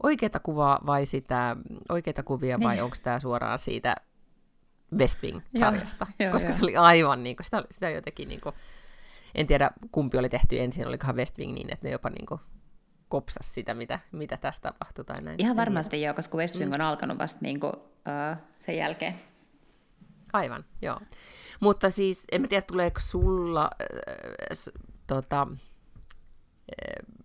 [0.03, 1.55] oikeita kuvaa vai sitä,
[1.89, 2.83] oikeita kuvia vai niin.
[2.83, 3.95] onko tämä suoraan siitä
[4.97, 6.57] West Wing-sarjasta, joo, koska joo.
[6.57, 8.55] se oli aivan niin kuin, sitä, sitä jotenkin niin kuin,
[9.35, 12.41] en tiedä kumpi oli tehty ensin, olikohan West Wing niin, että ne jopa niin kuin,
[13.09, 15.41] kopsas sitä, mitä, mitä tässä tapahtui tai näin.
[15.41, 16.73] Ihan varmasti joo, koska West Wing mm.
[16.73, 19.19] on alkanut vasta niin kuin, uh, sen jälkeen.
[20.35, 20.99] Aivan, joo.
[21.59, 24.73] Mutta siis, en mä tiedä, tuleeko sulla äh,
[25.07, 25.47] tota,
[26.81, 27.15] äh,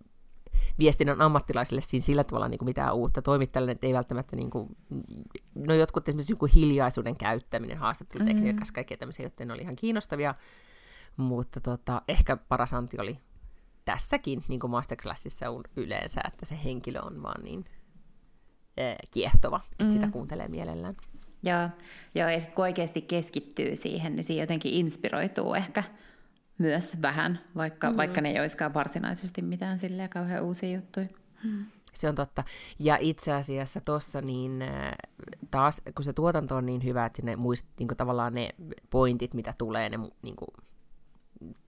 [0.79, 3.21] viestinnän ammattilaisille siinä sillä tavalla niin kuin mitään uutta.
[3.21, 4.77] Toimittajalle ei välttämättä, niin kuin,
[5.55, 8.75] no jotkut esimerkiksi joku hiljaisuuden käyttäminen haastattelutekniikassa, mm.
[8.75, 10.35] kaikkea tämmöisiä, joten ne oli ihan kiinnostavia,
[11.17, 13.19] mutta tota, ehkä paras anti oli
[13.85, 17.65] tässäkin, niin kuin masterclassissa on yleensä, että se henkilö on vaan niin
[18.79, 19.91] äh, kiehtova, että mm.
[19.91, 20.95] sitä kuuntelee mielellään.
[21.43, 21.69] Joo,
[22.15, 25.83] joo ja sitten kun oikeasti keskittyy siihen, niin siinä jotenkin inspiroituu ehkä
[26.57, 27.97] myös vähän, vaikka, mm.
[27.97, 31.07] vaikka ne ei olisikaan varsinaisesti mitään silleen kauhean uusia juttuja.
[31.43, 31.65] Mm.
[31.93, 32.43] Se on totta.
[32.79, 34.91] Ja itse asiassa tuossa niin äh,
[35.51, 38.49] taas, kun se tuotanto on niin hyvä, että sinne muist, niin kuin tavallaan ne
[38.89, 40.49] pointit, mitä tulee, ne niin kuin,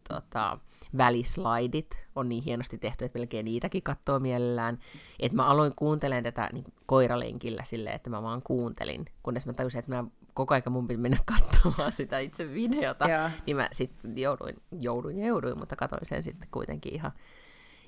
[0.10, 0.60] tota,
[0.98, 4.80] välislaidit on niin hienosti tehty, että melkein niitäkin katsoo mielellään.
[5.20, 9.80] Että mä aloin kuuntelemaan tätä niin koiralenkillä silleen, että mä vaan kuuntelin, kunnes mä tajusin,
[9.80, 10.04] että mä
[10.34, 13.32] koko ajan mun piti mennä katsomaan sitä itse videota, ja.
[13.46, 17.12] niin mä sitten jouduin, jouduin ja jouduin, mutta katsoin sen sitten kuitenkin ihan,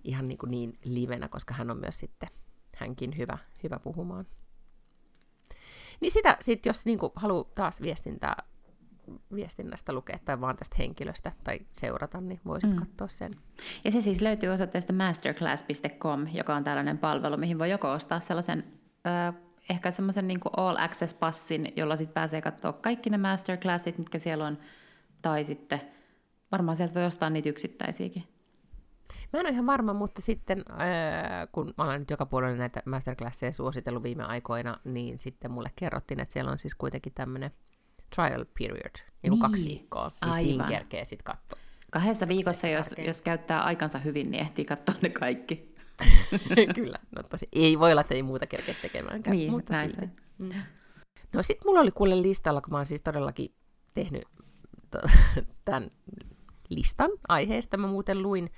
[0.04, 2.30] ihan niin, kuin niin livenä, koska hän on myös sitten
[2.76, 4.26] hänkin hyvä, hyvä puhumaan.
[6.00, 8.44] Niin sitä sitten, jos niin haluaa taas viestintää,
[9.36, 12.76] viestinnästä lukea tai vaan tästä henkilöstä tai seurata, niin voisit mm.
[12.76, 13.36] katsoa sen.
[13.84, 18.64] Ja se siis löytyy osoitteesta masterclass.com, joka on tällainen palvelu, mihin voi joko ostaa sellaisen
[19.08, 19.34] ö,
[19.70, 24.58] ehkä semmoisen niin all access-passin, jolla sitten pääsee katsoa kaikki ne masterclassit, mitkä siellä on,
[25.22, 25.82] tai sitten
[26.52, 28.24] varmaan sieltä voi ostaa niitä yksittäisiäkin.
[29.34, 32.82] Mä en ole ihan varma, mutta sitten äh, kun mä olen nyt joka puolella näitä
[32.86, 37.52] masterclasseja suositellut viime aikoina, niin sitten mulle kerrottiin, että siellä on siis kuitenkin tämmöinen
[38.16, 39.40] trial period, niin, niin.
[39.40, 40.44] kaksi viikkoa, niin Aivan.
[40.44, 41.60] siinä kerkee sitten katsoa.
[41.92, 45.76] Kahdessa viikossa, jos, jos käyttää aikansa hyvin, niin ehtii katsoa ne kaikki.
[46.76, 47.46] Kyllä, no tosi.
[47.54, 49.38] Ei voi olla, että ei muuta kerkeä tekemäänkään.
[49.38, 50.10] Niin, mutta näin se.
[50.38, 50.50] Mm.
[51.34, 53.54] No sitten mulla oli kuule listalla, kun mä oon siis todellakin
[53.94, 54.24] tehnyt
[54.92, 55.10] to-
[55.66, 55.92] tämän
[56.70, 57.78] listan aiheesta.
[57.78, 58.50] Mä muuten luin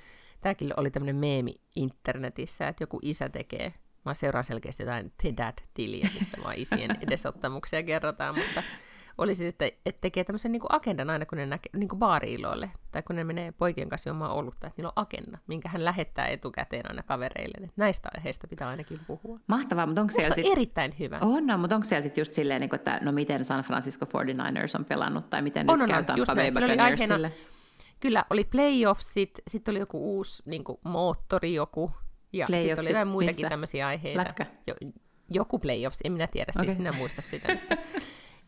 [0.42, 3.74] Tämäkin oli tämmöinen meemi internetissä, että joku isä tekee,
[4.06, 8.64] mä seuraan selkeästi jotain The Dad-tiliä, missä vaan isien edesottamuksia kerrotaan, mutta
[9.18, 12.00] oli siis, että, että tekee tämmöisen niin kuin agendan aina, kun ne näkee niin kuin
[12.00, 15.86] baariiloille, tai kun ne menee poikien kanssa juomaan olutta, että niillä on agenda, minkä hän
[15.86, 17.58] lähettää etukäteen aina kavereille.
[17.58, 19.40] Että näistä aiheista pitää ainakin puhua.
[19.48, 20.46] Mahtavaa, mutta onko siellä sit...
[20.52, 21.20] erittäin hyvä.
[21.22, 24.80] On, no, mutta onko siellä sitten just silleen, niin että no miten San Francisco 49ers
[24.80, 27.32] on pelannut, tai miten on, nyt on, käy Tampa Bay Buccaneersille?
[28.00, 31.92] Kyllä, oli playoffsit, sitten oli joku uusi niin kuin, moottori joku,
[32.34, 33.50] ja sitten oli jotain muitakin missä?
[33.50, 34.20] tämmöisiä aiheita.
[34.20, 34.46] Lätkä?
[34.68, 34.76] Jo,
[35.30, 36.66] joku playoffs, en minä tiedä, okay.
[36.66, 37.58] siis minä muista sitä.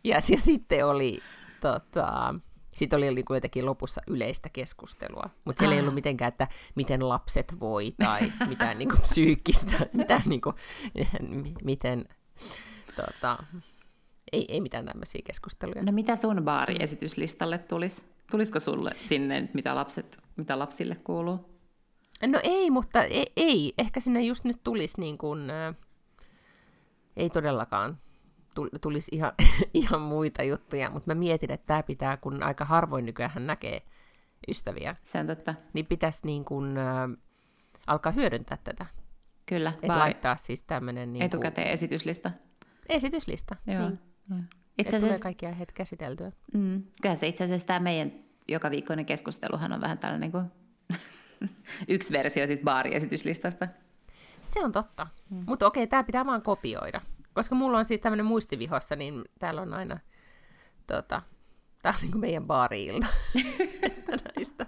[0.04, 1.20] ja, ja sitten oli,
[1.62, 2.36] tota,
[2.74, 5.78] sitten oli niin jotenkin lopussa yleistä keskustelua, mutta siellä ah.
[5.78, 10.56] ei ollut mitenkään, että miten lapset voi tai mitään niin kuin, psyykkistä, mitään, niin kuin,
[11.64, 12.06] miten,
[12.96, 13.44] tota,
[14.32, 15.84] ei, ei mitään tämmöisiä keskusteluja.
[15.84, 18.04] No mitä sun baariesityslistalle tulisi?
[18.32, 21.50] Tulisiko sulle sinne, mitä, lapset, mitä lapsille kuuluu?
[22.28, 23.74] No ei, mutta ei, ei.
[23.78, 25.76] ehkä sinne just nyt tulisi niin kuin, äh,
[27.18, 27.98] ei todellakaan
[28.82, 29.32] tulisi ihan,
[29.74, 33.82] ihan muita juttuja, mutta mä mietin, että tämä pitää, kun aika harvoin nykyään näkee
[34.48, 34.95] ystäviä.
[35.04, 35.56] Se on totta.
[35.74, 37.10] Niin pitäisi niin kuin, äh,
[37.88, 38.86] alkaa hyödyntää tätä.
[39.45, 39.74] Kyllä.
[39.76, 41.13] Että laittaa siis tämmöinen...
[41.13, 42.32] Niin etukäteen kuin, esityslista.
[42.89, 43.80] Esityslista, Joo.
[43.80, 44.00] niin.
[44.30, 44.39] Joo.
[44.78, 45.08] Itse asiassa...
[45.08, 46.32] tulee kaikki aiheet käsiteltyä.
[46.54, 48.12] Mm, kyllä se itse asiassa tämä meidän
[48.50, 50.45] joka viikkoinen keskusteluhan on vähän tällainen kuin
[51.88, 53.67] yksi versio siitä baariesityslistasta.
[54.41, 55.08] Se on totta.
[55.30, 55.43] Mm.
[55.48, 57.02] Mutta okei, tämä pitää vaan kopioida.
[57.39, 59.99] Koska mulla on siis tämmöinen muistivihossa, niin täällä on aina,
[60.88, 61.21] tota,
[61.82, 62.88] tää on niin kuin meidän baari
[64.36, 64.65] näistä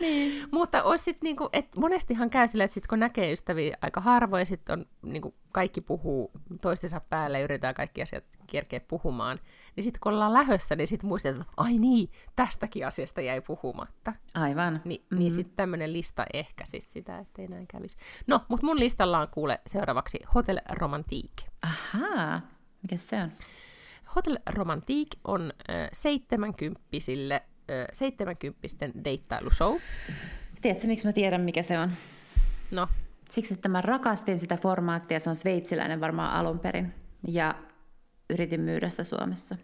[0.00, 0.48] niin.
[0.50, 4.46] Mutta olisi sit niinku, et monestihan käy sillä, että sit kun näkee ystäviä aika harvoin,
[4.46, 9.38] sitten on niinku, kaikki puhuu toistensa päälle ja yritetään kaikki asiat kerkeä puhumaan,
[9.76, 14.12] niin sitten kun ollaan lähössä, niin sitten muistetaan, että ai niin, tästäkin asiasta jäi puhumatta.
[14.34, 14.82] Aivan.
[14.84, 15.18] Ni, mm-hmm.
[15.18, 17.96] Niin sitten tämmöinen lista ehkä siis sitä, ettei näin kävisi.
[18.26, 21.50] No, mutta mun listalla on kuule seuraavaksi Hotel Romantique.
[21.62, 22.40] Ahaa,
[22.82, 23.32] mikä se on?
[24.16, 27.42] Hotel Romantique on äh, seitsemänkymppisille
[27.92, 28.68] 70
[29.04, 29.76] deittailushow.
[30.62, 31.92] Tiedätkö, miksi mä tiedän, mikä se on?
[32.74, 32.88] No.
[33.30, 36.94] Siksi, että mä rakastin sitä formaattia, se on sveitsiläinen varmaan alun perin,
[37.28, 37.54] ja
[38.30, 39.56] yritin myydä sitä Suomessa.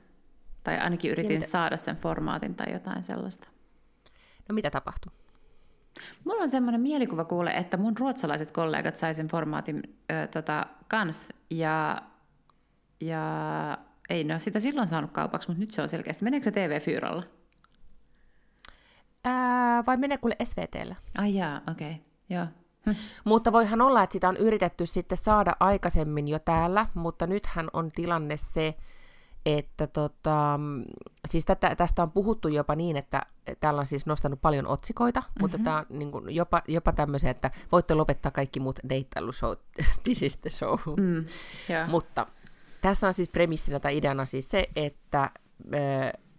[0.64, 3.48] Tai ainakin yritin saada sen formaatin tai jotain sellaista.
[4.48, 5.12] No mitä tapahtui?
[6.24, 11.29] Mulla on semmoinen mielikuva kuule, että mun ruotsalaiset kollegat sai sen formaatin ö, tota, kans,
[11.50, 12.02] ja,
[13.00, 13.79] ja
[14.11, 16.24] ei ne ole sitä silloin saanut kaupaksi, mutta nyt se on selkeästi.
[16.24, 17.22] Meneekö se TV-fyyralla?
[19.24, 20.94] Ää, vai menee kuule SVTllä?
[21.18, 22.02] Ai jaa, okei, okay.
[22.31, 22.46] joo.
[22.87, 22.92] Hm.
[23.25, 27.90] Mutta voihan olla, että sitä on yritetty sitten saada aikaisemmin jo täällä, mutta nythän on
[27.94, 28.75] tilanne se,
[29.46, 30.61] että tota,
[31.29, 33.22] siis tätä, tästä on puhuttu jopa niin, että
[33.61, 35.40] täällä on siis nostanut paljon otsikoita, mm-hmm.
[35.40, 39.53] mutta tämä on niin kuin jopa, jopa tämmöisen, että voitte lopettaa kaikki muut deittailushow,
[40.05, 40.79] this is the show.
[40.96, 41.25] Mm,
[41.70, 41.90] yeah.
[41.90, 42.27] Mutta
[42.81, 45.31] tässä on siis premissinä tai ideana siis se, että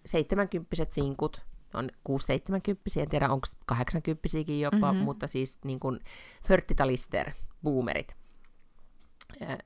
[0.06, 4.28] seitsemänkymppiset sinkut on 6-70, en tiedä onko 80
[4.60, 5.06] jopa, mm-hmm.
[5.06, 6.00] mutta siis niin kuin
[6.48, 7.32] förtitalister,
[7.64, 8.16] boomerit,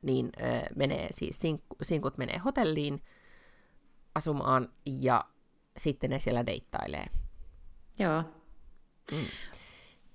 [0.02, 0.32] niin
[0.76, 1.40] menee siis,
[1.82, 3.02] sinkut menee hotelliin
[4.16, 5.26] asumaan ja
[5.78, 7.06] sitten ne siellä deittailee.
[8.00, 8.24] Joo.
[9.12, 9.18] Mm.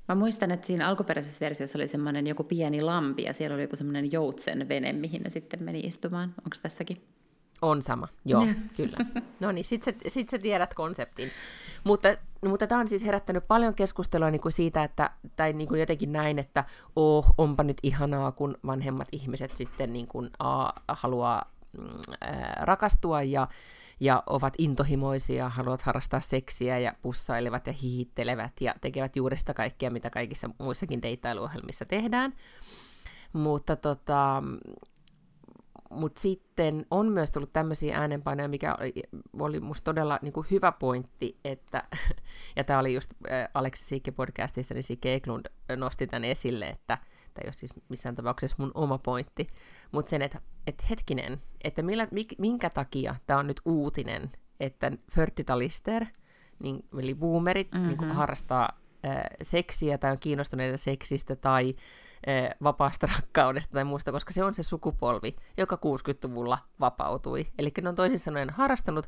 [0.08, 3.76] Mä muistan, että siinä alkuperäisessä versiossa oli semmoinen joku pieni lampi ja siellä oli joku
[3.76, 6.28] semmoinen joutsen vene, mihin ne sitten meni istumaan.
[6.28, 7.08] Onko tässäkin?
[7.62, 8.96] On sama, joo, kyllä.
[9.40, 11.30] No niin, sit sä, sit sä tiedät konseptin.
[11.84, 12.08] Mutta,
[12.48, 16.12] mutta tämä on siis herättänyt paljon keskustelua niin kuin siitä, että, tai niin kuin jotenkin
[16.12, 16.64] näin, että
[16.96, 21.88] oh, onpa nyt ihanaa, kun vanhemmat ihmiset sitten niin kuin, a, haluaa mm,
[22.20, 23.48] ää, rakastua ja,
[24.00, 29.90] ja ovat intohimoisia, haluavat harrastaa seksiä ja pussailevat ja hihittelevät ja tekevät juuri sitä kaikkea,
[29.90, 32.32] mitä kaikissa muissakin deittailuohjelmissa tehdään.
[33.32, 34.42] Mutta tota,
[35.90, 38.92] mutta sitten on myös tullut tämmöisiä äänenpainoja, mikä oli,
[39.38, 41.84] oli musta todella niin kuin hyvä pointti, että,
[42.56, 45.46] ja tämä oli just äh, Aleksi Sikke podcastissa, niin Sikke Eklund
[45.76, 46.98] nosti tämän esille, että
[47.34, 49.48] tämä ei ole siis missään tapauksessa mun oma pointti,
[49.92, 56.04] mutta sen, että, että hetkinen, että millä, minkä takia tämä on nyt uutinen, että förtitalister,
[56.58, 57.88] niin, eli boomerit, mm-hmm.
[57.88, 61.74] niin kuin harrastaa äh, seksiä tai on kiinnostuneita seksistä tai
[62.62, 67.46] vapaasta rakkaudesta tai muusta, koska se on se sukupolvi, joka 60-luvulla vapautui.
[67.58, 69.06] Eli ne on toisin sanoen harrastanut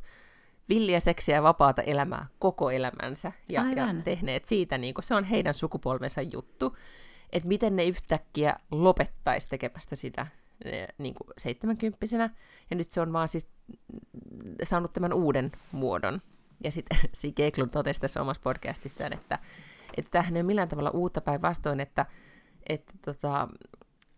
[0.69, 5.25] villiä seksiä ja vapaata elämää koko elämänsä ja, ja tehneet siitä, niin kuin, se on
[5.25, 6.77] heidän sukupolvensa juttu,
[7.33, 10.27] että miten ne yhtäkkiä lopettaisi tekemästä sitä
[10.99, 12.31] niin kuin 70
[12.71, 13.47] ja nyt se on vaan siis
[14.63, 16.21] saanut tämän uuden muodon.
[16.65, 19.39] Ja sitten si Keklund totesi tässä omassa podcastissaan, että,
[19.97, 22.07] että tämähän ei ole millään tavalla uutta päinvastoin, että
[22.69, 23.49] että tota,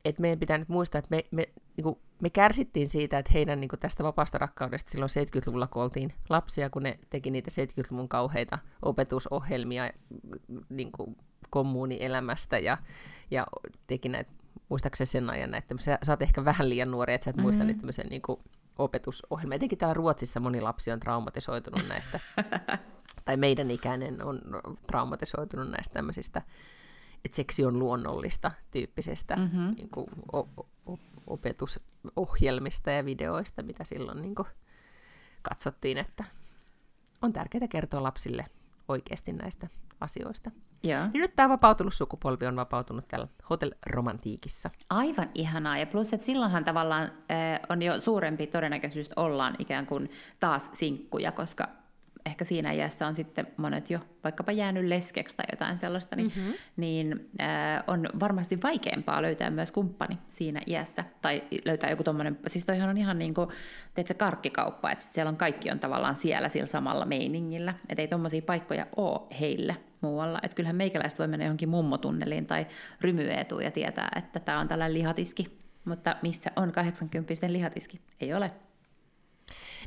[0.05, 3.61] et meidän pitää nyt muistaa, että me, me, niin kuin, me kärsittiin siitä, että heidän
[3.61, 8.09] niin kuin, tästä vapaasta rakkaudesta silloin 70-luvulla, kun oltiin lapsia, kun ne teki niitä 70-luvun
[8.09, 9.91] kauheita opetusohjelmia
[10.69, 11.17] niin kuin,
[11.51, 12.79] kommunielämästä ja,
[13.31, 13.47] ja
[13.87, 14.31] teki näitä,
[14.69, 17.43] muistaakseni sen ajan näitä, sä, sä oot ehkä vähän liian nuori, että sä et mm-hmm.
[17.43, 18.41] muista niitä tämmöisen niin kuin,
[18.79, 19.57] opetusohjelmia.
[19.57, 22.21] Etenkin täällä Ruotsissa moni lapsi on traumatisoitunut näistä,
[23.25, 24.41] tai meidän ikäinen on
[24.87, 26.43] traumatisoitunut näistä tämmöisistä
[27.25, 29.75] että seksi on luonnollista tyyppisestä mm-hmm.
[29.77, 34.49] niin kuin, o- o- opetusohjelmista ja videoista, mitä silloin niin kuin,
[35.43, 36.25] katsottiin, että
[37.23, 38.45] on tärkeää kertoa lapsille
[38.89, 39.69] oikeasti näistä
[40.01, 40.51] asioista.
[40.83, 41.07] Ja.
[41.07, 44.71] Niin nyt tämä vapautunut sukupolvi on vapautunut täällä hotelromantiikissa.
[44.91, 45.79] Aivan ihanaa.
[45.79, 50.71] Ja plus, että silloinhan tavallaan äh, on jo suurempi todennäköisyys, että ollaan ikään kuin taas
[50.73, 51.69] sinkkuja, koska
[52.27, 56.53] ehkä siinä iässä on sitten monet jo vaikkapa jäänyt leskeksi tai jotain sellaista, niin, mm-hmm.
[56.77, 61.05] niin äh, on varmasti vaikeampaa löytää myös kumppani siinä iässä.
[61.23, 63.49] Tai löytää joku tommonen, siis toihan on ihan niin kuin,
[63.95, 67.75] teet karkkikauppa, että siellä on kaikki on tavallaan siellä sillä samalla meiningillä.
[67.89, 70.41] Että ei tommosia paikkoja ole heille muualla.
[70.43, 72.67] Että kyllähän meikäläiset voi mennä johonkin mummotunneliin tai
[73.01, 75.61] rymyetuun ja tietää, että tämä on tällainen lihatiski.
[75.85, 78.01] Mutta missä on 80 lihatiski?
[78.21, 78.51] Ei ole.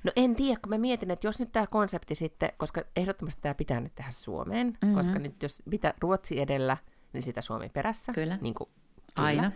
[0.04, 3.54] No en tiedä, kun mä mietin, että jos nyt tämä konsepti sitten, koska ehdottomasti tämä
[3.54, 4.96] pitää nyt tehdä Suomeen, mm-hmm.
[4.96, 6.78] koska nyt jos pitää Ruotsi edellä,
[7.13, 8.13] niin sitä Suomi perässä.
[8.13, 8.38] Kyllä.
[8.42, 8.70] Niin kuin,
[9.16, 9.28] kyllä.
[9.28, 9.52] Aina.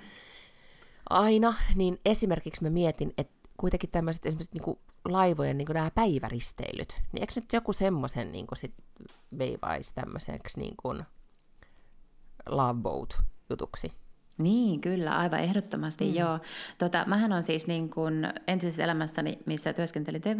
[1.10, 5.92] Aina, niin esimerkiksi mä mietin, että kuitenkin tämmöiset esimerkiksi niin kuin laivojen niin kuin nämä
[5.92, 8.74] päiväristeilyt, niin eikö nyt joku semmoisen niin kuin sit
[9.38, 11.04] veivaisi tämmöiseksi niin kuin
[12.50, 13.92] love boat jutuksi?
[14.38, 16.16] Niin, kyllä, aivan ehdottomasti, mm.
[16.16, 16.40] joo.
[16.78, 20.40] Tota, mähän on siis niin kuin ensisessä elämässäni, missä työskentelin tv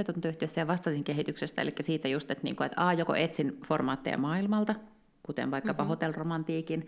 [0.58, 4.76] ja vastasin kehityksestä, eli siitä just, että, niin kuin, että A, joko etsin formaatteja maailmalta,
[5.24, 5.90] kuten vaikkapa mm-hmm.
[5.90, 6.88] hotelromantiikin,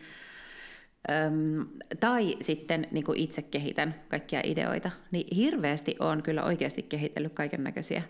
[1.11, 1.67] Öm,
[1.99, 7.63] tai sitten niin kuin itse kehitän kaikkia ideoita, niin hirveästi on kyllä oikeasti kehitellyt kaiken
[7.63, 8.01] näköisiä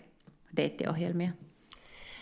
[0.56, 1.30] deittiohjelmia.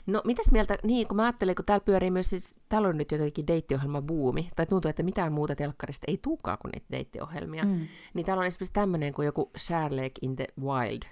[0.08, 3.12] No mitäs mieltä, niin kun mä ajattelen, kun täällä pyörii myös, siis, täällä on nyt
[3.12, 7.86] jotenkin deittiohjelma buumi, tai tuntuu, että mitään muuta telkkarista ei tuukaan kuin niitä deittiohjelmia, mm.
[8.14, 11.02] niin täällä on esimerkiksi tämmöinen kuin joku Sherlock in the Wild,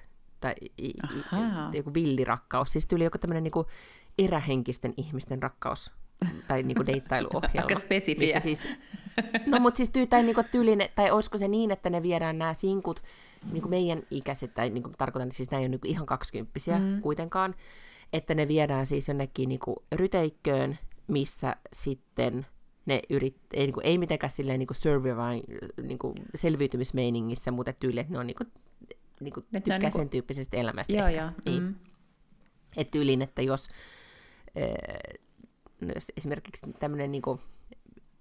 [0.40, 0.94] tai i, i,
[1.72, 3.66] joku villirakkaus, siis tuli joku tämmöinen niin
[4.18, 5.92] erähenkisten ihmisten rakkaus,
[6.48, 7.60] tai niinku deittailuohjelma.
[7.68, 8.40] Aika spesifiä.
[8.40, 8.68] Siis,
[9.46, 12.54] no mutta siis tyy, tai, niinku tyylin, tai olisiko se niin, että ne viedään nämä
[12.54, 13.02] sinkut,
[13.52, 17.00] niinku meidän ikäiset, tai niinku, tarkoitan, että siis nämä ei ole niinku ihan kaksikymppisiä mm.
[17.00, 17.54] kuitenkaan,
[18.12, 22.46] että ne viedään siis jonnekin niin kuin ryteikköön, missä sitten
[22.86, 25.44] ne yrit, ei, niin kuin, ei mitenkään silleen niin kuin
[25.82, 28.52] niin kuin selviytymismeiningissä, mutta tyyli, että ne on niin kuin,
[29.20, 29.92] niin kuin tykkää niin kuin...
[29.92, 30.92] sen tyyppisestä elämästä.
[30.92, 31.20] Joo, ehkä.
[31.20, 31.30] joo.
[31.44, 31.62] Niin.
[31.62, 31.74] Mm.
[32.76, 33.68] Että tyyliin, että jos,
[34.48, 35.18] äh,
[35.80, 37.40] no jos esimerkiksi tämmöinen niin kuin,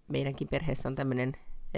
[0.07, 1.33] meidänkin perheessä on tämmöinen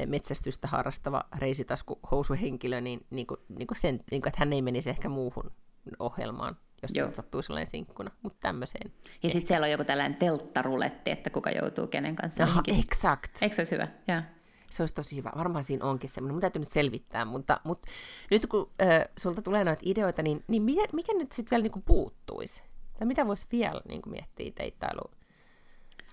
[0.05, 4.89] metsästystä harrastava reisitaskuhousuhenkilö, niin, niin, kuin, niin kuin sen, niin kuin, että hän ei menisi
[4.89, 5.51] ehkä muuhun
[5.99, 7.09] ohjelmaan jos Joo.
[7.13, 8.91] sattuu sellainen sinkkuna, mutta tämmöiseen.
[9.23, 13.41] Ja sitten siellä on joku tällainen telttaruletti, että kuka joutuu kenen kanssa Aha, exakt.
[13.41, 13.87] Eikö se olisi hyvä?
[14.07, 14.23] Ja.
[14.69, 15.31] Se olisi tosi hyvä.
[15.37, 16.33] Varmaan siinä onkin semmoinen.
[16.33, 17.87] Mun täytyy nyt selvittää, mutta, mutta
[18.31, 21.81] nyt kun äh, sulta tulee noita ideoita, niin, niin mikä, mikä nyt sitten vielä niinku
[21.85, 22.63] puuttuisi?
[22.99, 25.11] Tai mitä voisi vielä niinku miettiä teittailu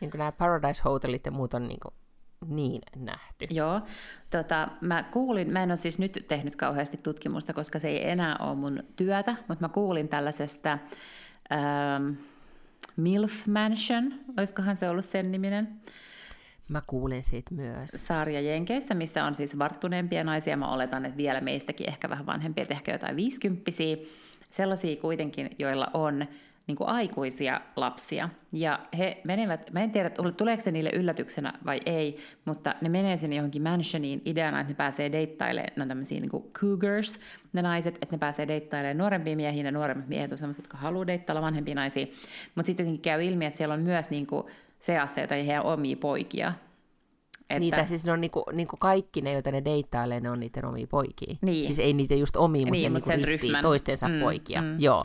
[0.01, 1.95] niin nämä Paradise Hotelit ja muut on niin, kuin
[2.49, 3.47] niin nähty.
[3.51, 3.81] Joo.
[4.31, 8.37] Tota, mä kuulin, mä en ole siis nyt tehnyt kauheasti tutkimusta, koska se ei enää
[8.41, 10.79] ole mun työtä, mutta mä kuulin tällaisesta
[11.53, 12.13] ähm,
[12.97, 15.81] MILF Mansion, olisikohan se ollut sen niminen?
[16.69, 17.91] Mä kuulin siitä myös.
[17.91, 20.57] Sarja Jenkeissä, missä on siis varttuneempia naisia.
[20.57, 23.97] Mä oletan, että vielä meistäkin ehkä vähän vanhempia, että ehkä jotain viisikymppisiä.
[24.51, 26.27] Sellaisia kuitenkin, joilla on
[26.67, 28.29] niin kuin aikuisia lapsia.
[28.53, 33.17] Ja he menevät, mä en tiedä, tuleeko se niille yllätyksenä vai ei, mutta ne menee
[33.17, 37.19] sinne johonkin mansioniin ideana, että ne pääsee deittailemaan, ne on tämmöisiä niin kuin cougars,
[37.53, 41.07] ne naiset, että ne pääsee deittailemaan nuorempia miehiä, ja nuoremmat miehet on sellaiset, jotka haluaa
[41.07, 42.07] deittailla vanhempia naisia.
[42.55, 44.47] Mutta sitten jotenkin käy ilmi, että siellä on myös niin kuin
[44.79, 46.53] seassa jotain heidän omia poikia.
[47.41, 47.61] Että...
[47.61, 50.87] Niitä siis ne on niinku, niinku kaikki ne, joita ne deittailee, ne on niiden omia
[50.87, 51.37] poikia.
[51.43, 51.67] Niin.
[51.67, 54.63] Siis ei niitä just omia, mutta niin, ne mutta niinku ristii toistensa mm, poikia.
[54.63, 54.81] Mm.
[54.81, 55.05] Joo.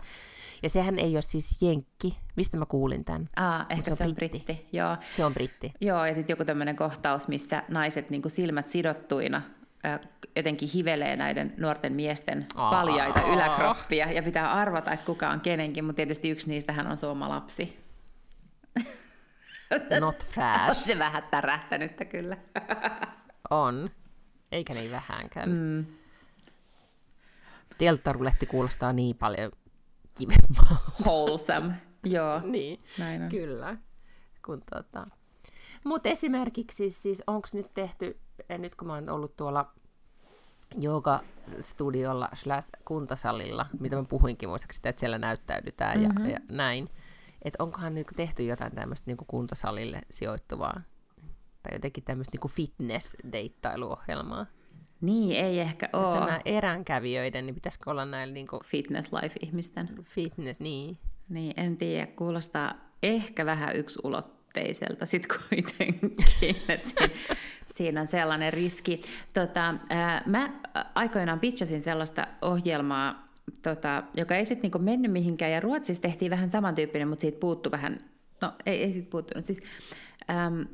[0.64, 2.18] Ja sehän ei ole siis jenkki.
[2.36, 3.28] Mistä mä kuulin tämän?
[3.36, 4.43] Aa, ehkä se on, se on britti.
[4.45, 4.78] britti.
[4.78, 4.97] Joo.
[5.16, 5.74] Se on britti.
[5.82, 9.41] Joo, ja sitten joku tämmöinen kohtaus, missä naiset niin kuin silmät sidottuina
[10.36, 12.72] jotenkin hivelee näiden nuorten miesten Aa.
[12.72, 17.30] paljaita yläkroppia ja pitää arvata, että kuka on kenenkin, mutta tietysti yksi niistähän on suoma
[17.30, 17.80] lapsi.
[19.99, 20.70] Not fresh.
[20.70, 22.38] On se vähän tärähtänyttä kyllä.
[23.49, 23.89] on.
[24.51, 25.49] Eikä niin vähänkään.
[25.49, 25.86] Mm.
[27.78, 29.51] Telttaruletti kuulostaa niin paljon.
[31.05, 31.74] Wholesome,
[32.05, 32.41] joo.
[32.43, 33.30] niin, Näin on.
[33.30, 33.78] kyllä.
[34.45, 35.07] Kun tota...
[35.84, 38.20] Mutta esimerkiksi siis onko nyt tehty,
[38.57, 39.72] nyt kun mä oon ollut tuolla
[41.60, 46.26] studiolla slash kuntasalilla, mitä mä puhuinkin muistaakseni, että siellä näyttäydytään mm-hmm.
[46.26, 46.89] ja, ja näin,
[47.41, 50.82] että onkohan niin tehty jotain tämmöistä niin kuntosalille sijoittuvaa
[51.64, 54.45] tai jotenkin tämmöistä niin fitness-deittailuohjelmaa.
[55.02, 56.08] Niin, ei ehkä ole.
[56.08, 58.62] Se nämä eränkävijöiden, niin pitäisikö olla näillä niin kuin...
[58.66, 59.89] Fitness life-ihmisten.
[60.04, 60.97] Fitness, niin.
[61.30, 62.74] Niin, en tiedä, kuulostaa
[63.04, 66.16] ehkä vähän yksiulotteiselta sitten kuitenkin,
[66.70, 67.36] että siinä,
[67.66, 69.02] siinä on sellainen riski.
[69.34, 70.50] Tota, ää, mä
[70.95, 73.28] aikoinaan pitchasin sellaista ohjelmaa,
[73.62, 77.72] tota, joka ei sitten niinku mennyt mihinkään, ja Ruotsissa tehtiin vähän samantyyppinen, mutta siitä puuttu
[77.72, 78.00] vähän,
[78.41, 79.62] no ei, ei siitä puuttunut, siis
[80.30, 80.68] äm,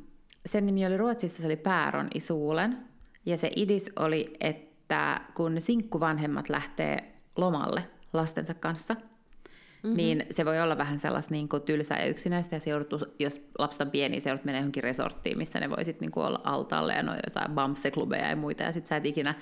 [0.46, 2.85] sen nimi oli Ruotsissa, se oli Pääron isuulen,
[3.26, 9.96] ja se idis oli, että kun sinkkuvanhemmat lähtee lomalle lastensa kanssa, mm-hmm.
[9.96, 13.48] niin se voi olla vähän sellaista niin kuin tylsää ja yksinäistä, ja se joudut, jos
[13.58, 16.92] lapset on pieni, se joudut mennä johonkin resorttiin, missä ne voisit niin kuin olla altaalle,
[16.92, 19.34] ja noin jossain bamseklubeja ja muita, ja sit sä et ikinä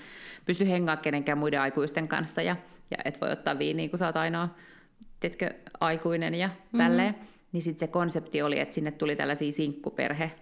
[0.44, 2.56] pysty hengaa kenenkään muiden aikuisten kanssa, ja,
[2.90, 4.48] ja et voi ottaa viiniä, kun sä oot ainoa,
[5.20, 6.78] tiedätkö, aikuinen ja mm-hmm.
[6.78, 7.14] tälleen.
[7.52, 10.32] Niin sitten se konsepti oli, että sinne tuli tällaisia sinkkuperhe,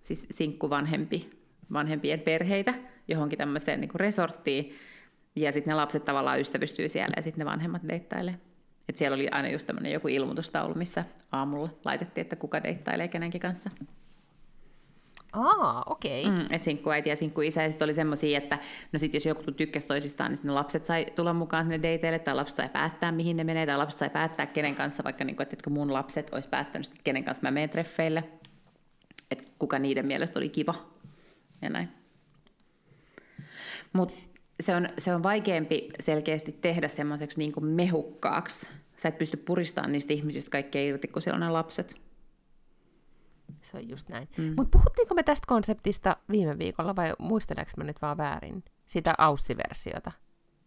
[0.00, 1.37] siis sinkkuvanhempi
[1.72, 2.74] vanhempien perheitä
[3.08, 4.74] johonkin tämmöiseen niin resorttiin,
[5.36, 8.34] ja sitten ne lapset tavallaan ystävystyy siellä, ja sitten ne vanhemmat deittailee.
[8.88, 13.40] Et siellä oli aina just tämmöinen joku ilmoitustaulu, missä aamulla laitettiin, että kuka deittailee kenenkin
[13.40, 13.70] kanssa.
[15.32, 16.26] Aa, okei.
[16.26, 16.38] Okay.
[16.38, 18.58] Mm, että sinkkuäiti ja sinkkuisä, ja sitten oli semmoisia, että
[18.92, 22.34] no sit jos joku tykkäsi toisistaan, niin ne lapset sai tulla mukaan sinne deiteille, tai
[22.34, 25.48] lapset sai päättää, mihin ne menee, tai lapset sai päättää, kenen kanssa, vaikka niin kuin,
[25.52, 28.24] että mun lapset olisi päättänyt, että kenen kanssa mä menen treffeille,
[29.30, 30.74] että kuka niiden mielestä oli kiva,
[31.62, 31.88] ja näin.
[33.92, 34.14] Mutta
[34.60, 38.68] se on, se on vaikeampi selkeästi tehdä semmoiseksi niin mehukkaaksi.
[38.96, 41.94] Sä et pysty puristamaan niistä ihmisistä kaikkea irti, kun siellä on ne lapset.
[43.62, 44.28] Se on just näin.
[44.38, 44.54] Mm.
[44.56, 48.64] Mutta puhuttiinko me tästä konseptista viime viikolla vai muisteleeko mä nyt vaan väärin?
[48.86, 50.12] Sitä aussiversiota,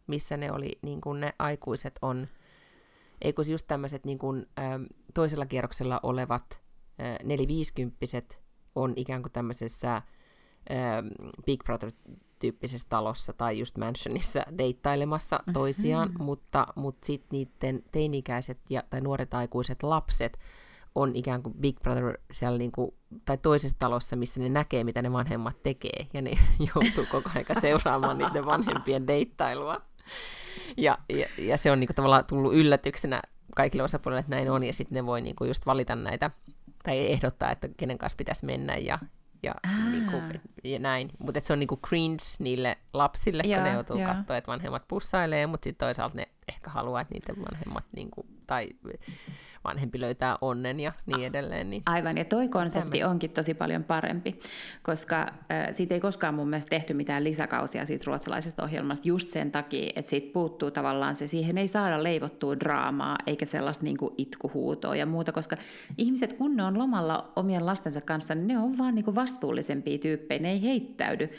[0.07, 2.27] missä ne oli, niin kuin ne aikuiset on,
[3.21, 4.83] ei kun just tämmöiset niin kuin, ähm,
[5.13, 6.61] toisella kierroksella olevat
[7.23, 8.41] neliviisikymppiset
[8.75, 10.01] on ikään kuin tämmöisessä
[10.71, 11.07] Ähm,
[11.45, 15.53] Big Brother-tyyppisessä talossa tai just mansionissa deittailemassa mm-hmm.
[15.53, 16.23] toisiaan, mm-hmm.
[16.23, 20.39] mutta, mutta sitten niiden teinikäiset ja, tai nuoret aikuiset lapset
[20.95, 22.93] on ikään kuin Big Brother siellä niin kuin,
[23.25, 26.31] tai toisessa talossa, missä ne näkee, mitä ne vanhemmat tekee, ja ne
[26.75, 29.81] joutuu koko ajan seuraamaan niiden vanhempien deittailua.
[30.77, 33.21] Ja, ja, ja se on niin kuin, tavallaan tullut yllätyksenä
[33.55, 36.31] kaikille osapuolille, että näin on, ja sitten ne voi niin kuin, just valita näitä,
[36.83, 38.99] tai ehdottaa, että kenen kanssa pitäisi mennä, ja,
[39.43, 39.55] ja,
[39.91, 40.21] niinku,
[40.63, 41.09] ja näin.
[41.19, 45.47] Mutta se on niinku cringe niille lapsille, ja, kun ne joutuu katsoa, että vanhemmat pussailee,
[45.47, 48.69] mutta sitten toisaalta ne ehkä haluaa, että niiden vanhemmat, niinku, tai
[49.63, 51.69] vanhempi löytää onnen ja niin edelleen.
[51.69, 53.11] Niin Aivan, ja toi konsepti Tämä.
[53.11, 54.39] onkin tosi paljon parempi,
[54.83, 59.51] koska äh, siitä ei koskaan mun mielestä tehty mitään lisäkausia siitä ruotsalaisesta ohjelmasta just sen
[59.51, 64.13] takia, että siitä puuttuu tavallaan se, siihen ei saada leivottua draamaa eikä sellaista niin kuin
[64.17, 65.57] itkuhuutoa ja muuta, koska
[65.97, 69.97] ihmiset kun ne on lomalla omien lastensa kanssa, niin ne on vaan niin kuin vastuullisempia
[69.97, 71.29] tyyppejä, ne ei heittäydy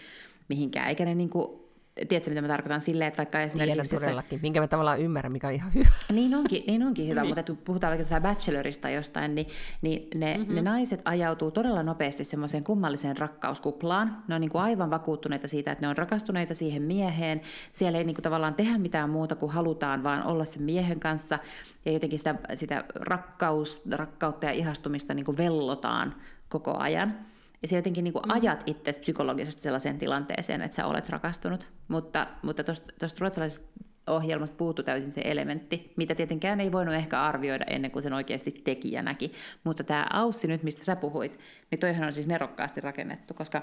[0.48, 1.61] mihinkään, eikä ne niin kuin
[1.94, 3.90] Tiedätkö, mitä mä tarkoitan silleen, että vaikka esimerkiksi...
[3.90, 5.88] Tiedän todellakin, minkä mä tavallaan ymmärrän, mikä on ihan hyvä.
[6.12, 7.28] Niin onkin, niin onkin hyvä, niin.
[7.28, 9.46] mutta kun puhutaan vaikka Bachelorista jostain, niin,
[9.82, 10.54] niin ne, mm-hmm.
[10.54, 14.22] ne naiset ajautuu todella nopeasti semmoiseen kummalliseen rakkauskuplaan.
[14.28, 17.40] Ne on niin kuin aivan vakuuttuneita siitä, että ne on rakastuneita siihen mieheen.
[17.72, 21.38] Siellä ei niin kuin tavallaan tehdä mitään muuta kuin halutaan vaan olla sen miehen kanssa.
[21.84, 26.14] Ja jotenkin sitä, sitä rakkaus, rakkautta ja ihastumista niin kuin vellotaan
[26.48, 27.31] koko ajan.
[27.62, 28.30] Ja se jotenkin niin kuin mm.
[28.30, 31.68] ajat itse psykologisesti sellaiseen tilanteeseen, että sä olet rakastunut.
[31.88, 33.66] Mutta, mutta tuosta ruotsalaisesta
[34.06, 38.50] ohjelmasta puuttu täysin se elementti, mitä tietenkään ei voinut ehkä arvioida ennen kuin sen oikeasti
[38.50, 39.32] tekijä näki.
[39.64, 41.38] Mutta tämä Aussi nyt, mistä sä puhuit,
[41.70, 43.62] niin toihan on siis nerokkaasti rakennettu, koska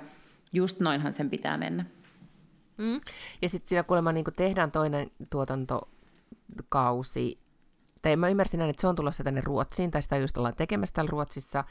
[0.54, 1.86] just noinhan sen pitää mennä.
[2.78, 3.02] Mm.
[3.42, 7.40] Ja sitten siinä kuulemma niin tehdään toinen tuotantokausi,
[8.02, 10.94] tai mä ymmärsin näin, että se on tulossa tänne Ruotsiin, tai sitä just ollaan tekemässä
[10.94, 11.64] täällä Ruotsissa,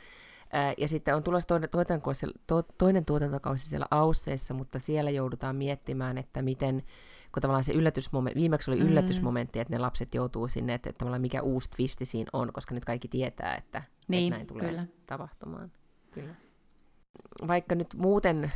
[0.78, 1.68] ja sitten on tulossa toinen,
[2.78, 6.82] toinen tuotantokausi siellä Ausseissa, mutta siellä joudutaan miettimään, että miten,
[7.32, 8.86] kun tavallaan se yllätysmomentti, viimeksi oli mm.
[8.86, 12.74] yllätysmomentti, että ne lapset joutuu sinne, että, että tavallaan mikä uusi twisti siinä on, koska
[12.74, 14.86] nyt kaikki tietää, että, niin, että näin tulee kyllä.
[15.06, 15.72] tapahtumaan.
[16.10, 16.34] Kyllä.
[17.48, 18.52] Vaikka nyt muuten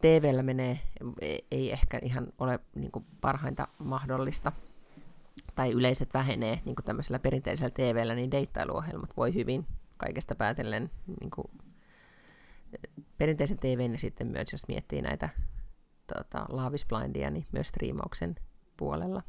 [0.00, 0.80] TVllä menee,
[1.20, 4.52] e, ei ehkä ihan ole niin kuin parhainta mahdollista,
[5.54, 9.66] tai yleisöt vähenee niin kuin tämmöisellä perinteisellä TVllä, niin deittailuohjelmat voi hyvin
[9.96, 10.90] kaikesta päätellen
[11.20, 11.46] niin kuin,
[13.18, 15.28] perinteisen TVn ja sitten myös, jos miettii näitä
[16.06, 18.34] tota, Love is Blindia, niin myös striimauksen
[18.76, 19.22] puolella.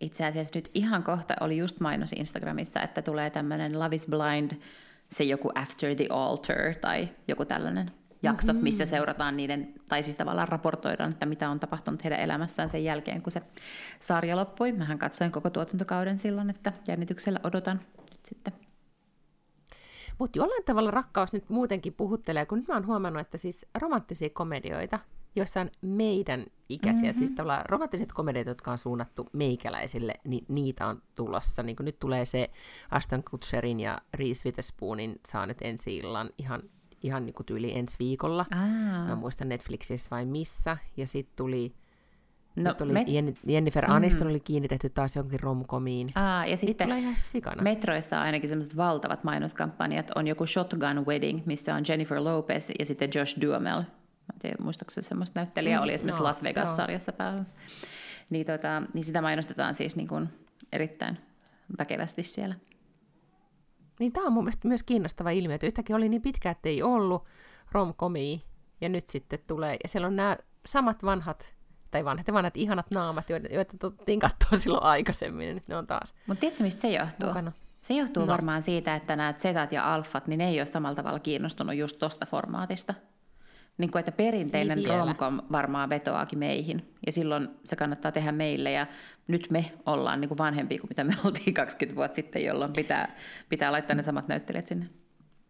[0.00, 4.50] Itse asiassa nyt ihan kohta oli just mainos Instagramissa, että tulee tämmöinen Love is Blind,
[5.10, 7.90] se joku After the Altar tai joku tällainen
[8.22, 8.62] jakso, mm-hmm.
[8.62, 13.22] missä seurataan niiden, tai siis tavallaan raportoidaan, että mitä on tapahtunut heidän elämässään sen jälkeen,
[13.22, 13.42] kun se
[14.00, 14.72] sarja loppui.
[14.72, 18.52] Mähän katsoin koko tuotantokauden silloin, että jännityksellä odotan nyt sitten
[20.18, 24.30] mutta jollain tavalla rakkaus nyt muutenkin puhuttelee, kun nyt mä oon huomannut, että siis romanttisia
[24.30, 24.98] komedioita,
[25.36, 27.18] joissa on meidän ikäisiä, mm-hmm.
[27.18, 31.62] siis tavallaan romanttiset komediat, jotka on suunnattu meikäläisille, niin niitä on tulossa.
[31.62, 32.50] Niin nyt tulee se
[32.90, 36.62] Aston Kutcherin ja Reese Witherspoonin saanet ensi illan ihan,
[37.02, 38.46] ihan niin kuin tyyli ensi viikolla.
[38.50, 39.06] Aa.
[39.06, 40.76] Mä muistan Netflixissä vai missä.
[40.96, 41.74] Ja sitten tuli
[42.56, 43.06] No, oli met...
[43.46, 44.30] Jennifer Aniston mm.
[44.30, 46.08] oli kiinnitetty taas jonkin romkomiin.
[46.14, 46.88] Aa, ja sitten
[47.60, 53.10] metroissa ainakin sellaiset valtavat mainoskampanjat on joku Shotgun Wedding, missä on Jennifer Lopez ja sitten
[53.14, 53.80] Josh Duhamel.
[53.80, 57.56] Mä en tiedä, muistaakseni semmoista näyttelijää mm, oli esimerkiksi no, Las Vegas-sarjassa päässä.
[58.30, 60.28] Niin, tota, niin sitä mainostetaan siis niin kuin
[60.72, 61.18] erittäin
[61.78, 62.54] väkevästi siellä.
[64.00, 66.82] Niin tämä on mun mielestä myös kiinnostava ilmiö, että yhtäkkiä oli niin pitkä, että ei
[66.82, 67.24] ollut
[67.72, 68.38] romkomia,
[68.80, 70.36] ja nyt sitten tulee, ja siellä on nämä
[70.66, 71.54] samat vanhat
[71.94, 75.76] tai vanhat ja vanhat ihanat naamat, joita, joita tuttiin katsoa silloin aikaisemmin, niin nyt ne
[75.76, 77.28] on taas Mutta tiedätkö, mistä se johtuu?
[77.28, 77.52] Mukana.
[77.80, 78.26] Se johtuu no.
[78.26, 81.98] varmaan siitä, että nämä Zetat ja Alfat, niin ne ei ole samalla tavalla kiinnostunut just
[81.98, 82.94] tuosta formaatista.
[83.78, 88.72] Niin kuin, että perinteinen niin romcom varmaan vetoaakin meihin, ja silloin se kannattaa tehdä meille,
[88.72, 88.86] ja
[89.26, 93.16] nyt me ollaan niin kuin vanhempia kuin mitä me oltiin 20 vuotta sitten, jolloin pitää,
[93.48, 94.86] pitää laittaa ne samat näyttelijät sinne.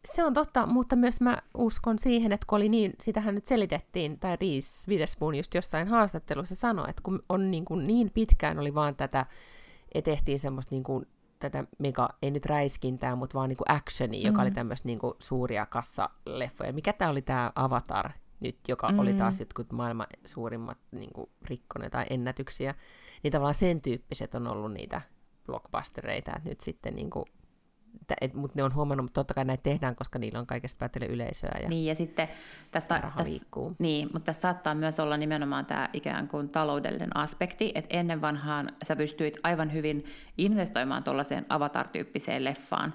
[0.05, 4.19] Se on totta, mutta myös mä uskon siihen, että kun oli niin, sitähän nyt selitettiin,
[4.19, 8.75] tai Reese Witherspoon just jossain haastattelussa sanoi, että kun on niin, kuin niin pitkään oli
[8.75, 9.27] vaan tätä,
[9.95, 11.07] ja tehtiin semmoista niin kuin,
[11.39, 14.27] tätä mega, ei nyt räiskintää, mutta vaan niin kuin actionia, mm-hmm.
[14.27, 14.55] joka oli mm.
[14.55, 16.73] tämmöistä niin kuin suuria kassaleffoja.
[16.73, 18.99] Mikä tämä oli tämä Avatar nyt, joka mm-hmm.
[18.99, 19.19] oli mm.
[19.19, 22.75] taas jotkut maailman suurimmat niin kuin rikkoneet tai ennätyksiä,
[23.23, 25.01] niin tavallaan sen tyyppiset on ollut niitä
[25.47, 27.25] blockbustereita, että nyt sitten niin kuin
[28.35, 31.59] mutta ne on huomannut, että totta kai näitä tehdään, koska niillä on kaikesta päätellä yleisöä.
[31.63, 32.29] Ja niin, ja sitten
[32.71, 33.47] tästä, tästä,
[33.79, 38.73] niin, mutta tässä saattaa myös olla nimenomaan tämä ikään kuin taloudellinen aspekti, että ennen vanhaan
[38.85, 40.05] sä pystyit aivan hyvin
[40.39, 42.95] investoimaan tuollaiseen avatar-tyyppiseen leffaan,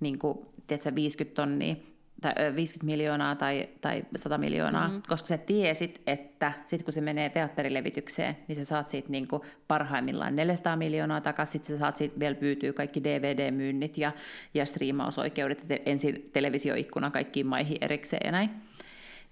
[0.00, 1.76] niin kuin, tiedätkö, 50 tonnia,
[2.20, 5.02] tai 50 miljoonaa tai, tai 100 miljoonaa, mm-hmm.
[5.08, 9.42] koska sä tiesit, että sitten kun se menee teatterilevitykseen, niin sä saat siitä niin kuin
[9.68, 14.12] parhaimmillaan 400 miljoonaa takaisin, sitten sä saat siitä vielä pyytyä kaikki DVD-myynnit ja,
[14.54, 18.50] ja striimausoikeudet, ensin televisioikkuna kaikkiin maihin erikseen ja näin.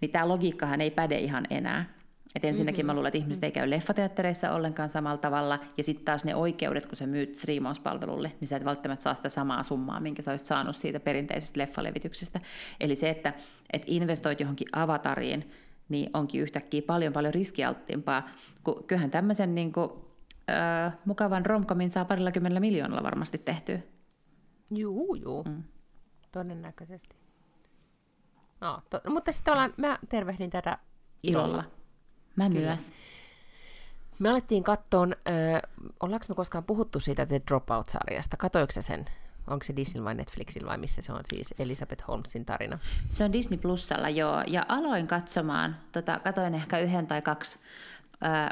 [0.01, 1.97] Niin tämä logiikkahan ei päde ihan enää.
[2.34, 2.86] Et ensinnäkin mm-hmm.
[2.86, 6.86] mä luulen, että ihmiset ei käy leffateattereissa ollenkaan samalla tavalla, ja sitten taas ne oikeudet,
[6.86, 10.46] kun sä myyt striimauspalvelulle, niin sä et välttämättä saa sitä samaa summaa, minkä sä olisit
[10.46, 12.40] saanut siitä perinteisestä leffalevityksestä.
[12.80, 13.34] Eli se, että
[13.72, 15.50] et investoit johonkin avatariin,
[15.88, 18.28] niin onkin yhtäkkiä paljon paljon riskialttiimpaa,
[18.64, 19.90] kun kyllähän tämmöisen niin kuin,
[20.50, 23.78] äh, mukavan romkomin saa parilla kymmenellä miljoonalla varmasti tehtyä.
[24.70, 25.44] Juu, juu.
[25.44, 25.62] Mm.
[26.32, 27.16] Todennäköisesti.
[28.60, 30.78] No, to, mutta sitten tavallaan mä tervehdin tätä
[31.22, 31.46] ilolla.
[31.48, 31.77] ilolla.
[32.39, 32.93] Mä myös.
[34.18, 35.62] Me alettiin katsoa, äh,
[36.01, 38.36] ollaanko me koskaan puhuttu siitä The Dropout-sarjasta?
[38.36, 39.05] Katoiko sen?
[39.47, 42.78] Onko se Disney vai Netflixillä vai missä se on siis Elizabeth Holmesin tarina?
[43.11, 44.43] Se on Disney Plusalla, joo.
[44.47, 47.59] Ja aloin katsomaan, tota, katoin ehkä yhden tai kaksi
[48.24, 48.51] äh,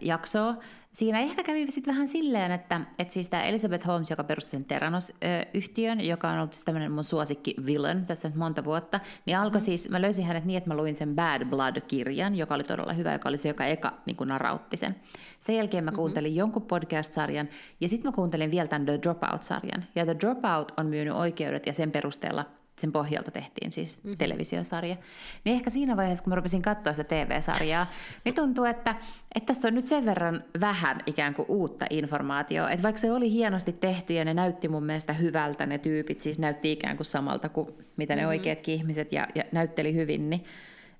[0.00, 0.54] jaksoa.
[0.92, 4.64] Siinä ehkä kävi sitten vähän silleen, että, että siis tämä Elizabeth Holmes, joka perusti sen
[4.64, 9.60] Theranos-yhtiön, joka on ollut siis tämmöinen mun suosikki villain tässä nyt monta vuotta, niin alkoi
[9.60, 9.64] mm.
[9.64, 13.12] siis, mä löysin hänet niin, että mä luin sen Bad Blood-kirjan, joka oli todella hyvä,
[13.12, 14.96] joka oli se, joka eka niin kuin narautti sen.
[15.38, 15.96] Sen jälkeen mä mm-hmm.
[15.96, 16.38] kuuntelin mm-hmm.
[16.38, 17.48] jonkun podcast-sarjan,
[17.80, 19.84] ja sitten mä kuuntelin vielä tämän The Dropout-sarjan.
[19.94, 22.44] Ja The Dropout on myynyt oikeudet, ja sen perusteella
[22.82, 24.18] sen pohjalta tehtiin siis mm-hmm.
[24.18, 24.96] televisiosarja.
[25.44, 27.86] Niin ehkä siinä vaiheessa, kun mä rupesin katsoa sitä TV-sarjaa,
[28.24, 28.94] niin tuntuu, että,
[29.34, 32.70] että tässä on nyt sen verran vähän ikään kuin uutta informaatiota.
[32.70, 36.38] Että vaikka se oli hienosti tehty ja ne näytti mun mielestä hyvältä, ne tyypit siis
[36.38, 38.28] näytti ikään kuin samalta kuin mitä ne mm-hmm.
[38.28, 40.44] oikeatkin ihmiset ja, ja näytteli hyvin, niin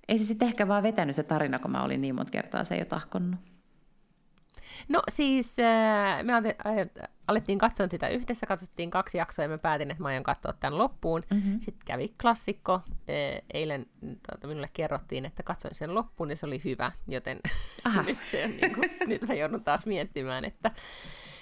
[0.08, 2.76] ei se sitten ehkä vaan vetänyt se tarina, kun mä olin niin monta kertaa se
[2.76, 3.51] jo tahkonnut.
[4.88, 6.32] No siis äh, me
[7.28, 10.78] alettiin katsoa sitä yhdessä, katsottiin kaksi jaksoa ja mä päätin, että mä aion katsoa tämän
[10.78, 11.22] loppuun.
[11.30, 11.60] Mm-hmm.
[11.60, 12.74] Sitten kävi klassikko.
[12.74, 17.40] Äh, eilen tuota, minulle kerrottiin, että katsoin sen loppuun ja se oli hyvä, joten
[18.06, 20.70] nyt, se on, niin kuin, nyt mä joudun taas miettimään, että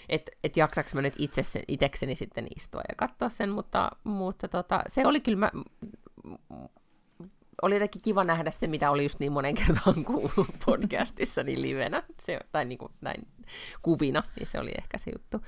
[0.09, 4.49] että et jaksaks mä nyt itse sen, itekseni sitten istua ja katsoa sen, mutta, mutta
[4.49, 5.51] tota, se oli kyllä, mä,
[7.63, 12.03] oli jotenkin kiva nähdä se, mitä oli just niin monen kertaan kuullut podcastissa niin livenä,
[12.23, 13.27] se, tai niin kuin näin
[13.83, 15.41] kuvina, niin se oli ehkä se juttu.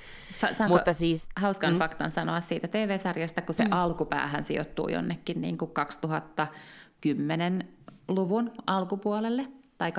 [0.53, 1.79] Sa- Mutta siis, hauskan mm.
[1.79, 3.73] faktan sanoa siitä TV-sarjasta, kun se mm.
[3.73, 9.49] alkupäähän sijoittuu jonnekin niin kuin 2010-luvun alkupuolelle,
[9.79, 9.93] tai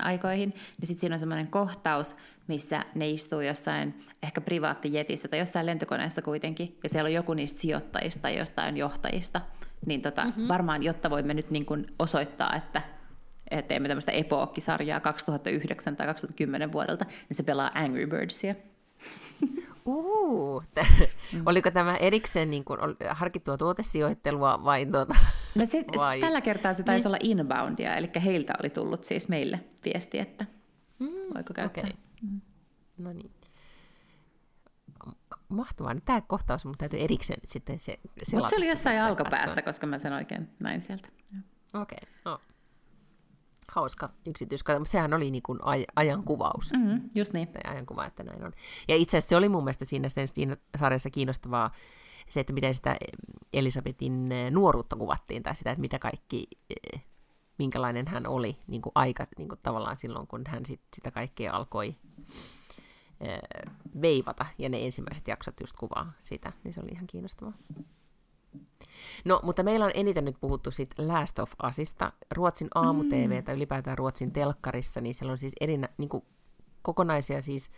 [0.00, 5.38] 2009-2010 aikoihin, niin sitten siinä on semmoinen kohtaus, missä ne istuu jossain ehkä privaattijetissä tai
[5.38, 9.40] jossain lentokoneessa kuitenkin, ja siellä on joku niistä sijoittajista tai jostain johtajista,
[9.86, 10.48] niin tota, mm-hmm.
[10.48, 12.82] varmaan, jotta voimme nyt niin kuin osoittaa, että
[13.68, 18.54] teemme tämmöistä epookkisarjaa 2009 tai 2010 vuodelta, niin se pelaa Angry Birdsia.
[19.86, 20.62] Uh,
[21.32, 21.42] mm.
[21.46, 22.78] oliko tämä erikseen niin kuin,
[23.10, 25.14] harkittua tuotesijoittelua vai tuota?
[25.54, 26.20] No se, vai?
[26.20, 27.08] tällä kertaa se taisi niin.
[27.08, 30.46] olla inboundia, eli heiltä oli tullut siis meille viesti, että
[30.98, 31.84] mm, voiko käyttää.
[31.84, 31.92] Okay.
[32.22, 32.40] Mm.
[32.98, 33.30] No niin
[35.54, 35.94] mahtavaa.
[36.04, 37.98] Tämä kohtaus mutta täytyy erikseen sitten se
[38.32, 41.08] Mutta se oli jossain alkopäässä, koska mä sen oikein näin sieltä.
[41.74, 42.14] Okei, okay.
[42.24, 42.40] no.
[43.72, 46.72] Hauska yksityiskohta, mutta sehän oli niin kuin aj- ajankuvaus.
[46.72, 47.48] Mm-hmm, just niin.
[47.48, 48.52] Tai ajankuva, että näin on.
[48.88, 51.70] Ja itse asiassa se oli mun mielestä siinä, siinä sarjassa kiinnostavaa,
[52.28, 52.96] se, että miten sitä
[53.52, 57.04] Elisabetin eh, nuoruutta kuvattiin, tai sitä, että mitä kaikki, eh,
[57.58, 61.56] minkälainen hän oli niin kuin aika niin kuin tavallaan silloin, kun hän sit, sitä kaikkea
[61.56, 61.96] alkoi
[64.02, 67.52] veivata, ja ne ensimmäiset jaksot just kuvaa sitä, niin se oli ihan kiinnostavaa.
[69.24, 73.44] No, mutta meillä on eniten nyt puhuttu sit Last of Usista, Ruotsin aamu-TV mm.
[73.44, 76.24] tai ylipäätään Ruotsin telkkarissa, niin siellä on siis eri, niin kuin,
[76.82, 77.70] kokonaisia siis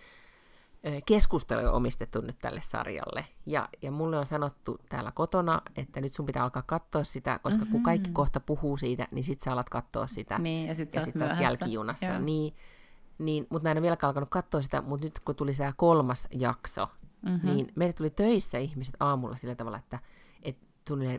[1.06, 3.26] keskusteluja omistettu nyt tälle sarjalle.
[3.46, 7.58] Ja, ja mulle on sanottu täällä kotona, että nyt sun pitää alkaa katsoa sitä, koska
[7.58, 7.72] mm-hmm.
[7.72, 10.38] kun kaikki kohta puhuu siitä, niin sit sä alat katsoa sitä.
[10.38, 12.06] Niin, ja sit sä, ja sit sä oot jälkijunassa.
[12.06, 12.18] Joo.
[12.18, 12.54] Niin,
[13.18, 16.28] niin, mutta mä en ole vieläkään alkanut katsoa sitä, mutta nyt kun tuli tämä kolmas
[16.30, 16.88] jakso,
[17.22, 17.50] mm-hmm.
[17.50, 19.98] niin meille tuli töissä ihmiset aamulla sillä tavalla, että
[20.42, 20.56] et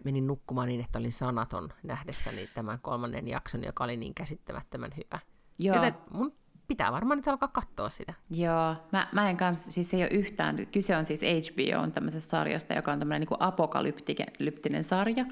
[0.03, 5.19] menin nukkumaan niin, että olin sanaton nähdessäni tämän kolmannen jakson, joka oli niin käsittämättömän hyvä.
[5.59, 5.75] Joo.
[5.75, 6.33] Joten mun
[6.67, 8.13] pitää varmaan nyt alkaa katsoa sitä.
[8.31, 12.29] Joo, mä, mä en kanssa, siis ei ole yhtään, kyse on siis HBO on tämmöisestä
[12.29, 15.25] sarjasta, joka on tämmöinen niin apokalyptinen sarja,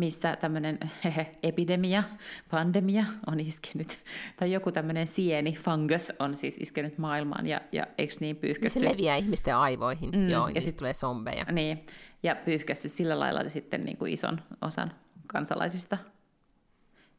[0.00, 0.78] missä tämmöinen
[1.42, 2.02] epidemia,
[2.50, 3.98] pandemia on iskenyt,
[4.36, 8.80] tai joku tämmöinen sieni, fungus on siis iskenyt maailmaan, ja, ja eikö niin pyyhkässy?
[8.80, 11.44] Se leviää ihmisten aivoihin, mm, joo, ja sitten tulee zombeja.
[11.52, 11.86] Niin,
[12.22, 14.92] ja pyyhkässy sillä lailla sitten niin kuin ison osan
[15.26, 15.98] kansalaisista.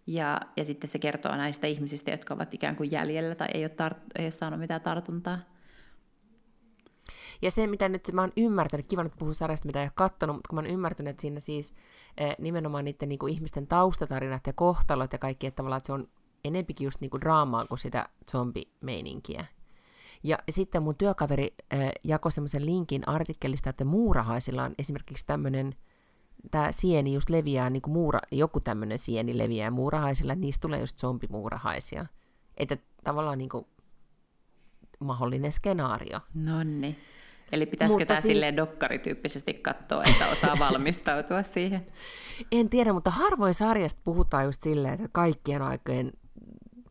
[0.07, 3.71] Ja, ja sitten se kertoo näistä ihmisistä, jotka ovat ikään kuin jäljellä tai ei ole,
[3.71, 5.39] tar- ei ole saanut mitään tartuntaa.
[7.41, 10.35] Ja se, mitä nyt mä oon ymmärtänyt, kiva nyt puhua sarjasta, mitä ei ole kattonut,
[10.35, 11.75] mutta kun mä oon ymmärtänyt, että siinä siis
[12.17, 15.93] eh, nimenomaan niiden niin kuin ihmisten taustatarinat ja kohtalot ja kaikki, että tavallaan että se
[15.93, 16.07] on
[16.45, 19.45] enempikin just niin kuin draamaa kuin sitä zombimeininkiä.
[20.23, 25.75] Ja sitten mun työkaveri eh, jakoi semmoisen linkin artikkelista, että muurahaisilla on esimerkiksi tämmöinen,
[26.51, 30.79] tämä sieni just leviää, niin kuin muura, joku tämmöinen sieni leviää muurahaisilla, että niistä tulee
[30.79, 32.05] just zombimuurahaisia.
[32.57, 33.65] Että tavallaan niin kuin
[34.99, 36.19] mahdollinen skenaario.
[36.33, 36.97] Nonni.
[37.52, 38.34] Eli pitäisikö tämä siis...
[38.34, 41.88] silleen dokkarityyppisesti katsoa, että osaa valmistautua siihen?
[42.52, 46.12] En tiedä, mutta harvoin sarjasta puhutaan just silleen, että kaikkien aikojen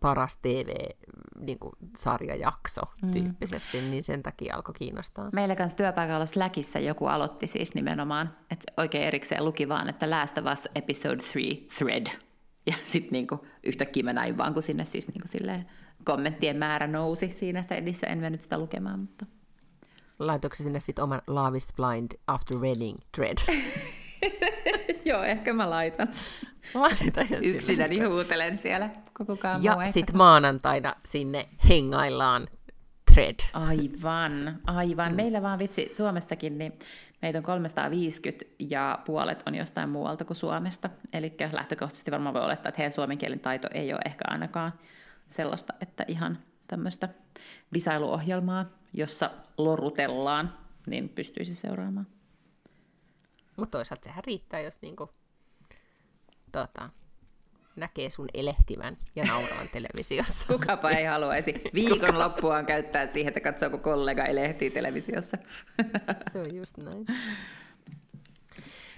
[0.01, 3.91] paras TV-sarjajakso niin tyyppisesti, mm.
[3.91, 5.31] niin sen takia alkoi kiinnostaa.
[5.33, 10.39] Meillä kanssa työpaikalla Slackissa joku aloitti siis nimenomaan, että oikein erikseen luki vaan, että Last
[10.39, 11.45] of Us Episode 3
[11.79, 12.07] Thread.
[12.67, 15.67] Ja sitten niinku yhtäkkiä mä näin vaan, kun sinne siis niinku silleen
[16.05, 19.27] kommenttien määrä nousi siinä threadissä, en mennyt sitä lukemaan, mutta
[20.21, 23.39] laitoiko sinne sitten oman Love is Blind After Wedding thread?
[25.05, 26.09] Joo, ehkä mä laitan.
[26.75, 28.91] Laita Yksinäni huutelen siellä,
[29.27, 32.49] kukaan Ja sitten maanantaina sinne hengaillaan
[33.13, 33.35] thread.
[33.53, 35.15] Aivan, aivan.
[35.15, 36.73] Meillä vaan vitsi Suomestakin, niin
[37.23, 40.91] meitä on 350 ja puolet on jostain muualta kuin Suomesta.
[41.13, 44.73] Eli lähtökohtaisesti varmaan voi olettaa, että heidän suomen kielen taito ei ole ehkä ainakaan
[45.29, 47.09] sellaista, että ihan tämmöistä
[47.73, 52.07] visailuohjelmaa, jossa lorutellaan, niin pystyisi seuraamaan.
[53.57, 55.11] Mutta toisaalta sehän riittää, jos niinku,
[56.53, 56.91] tota,
[57.77, 60.47] näkee sun elehtivän ja nauraa televisiossa.
[60.49, 65.37] Kukapa ei haluaisi viikon loppuaan käyttää siihen, että katsoo, kun kollega elehtii televisiossa.
[66.33, 67.07] Se on just näin.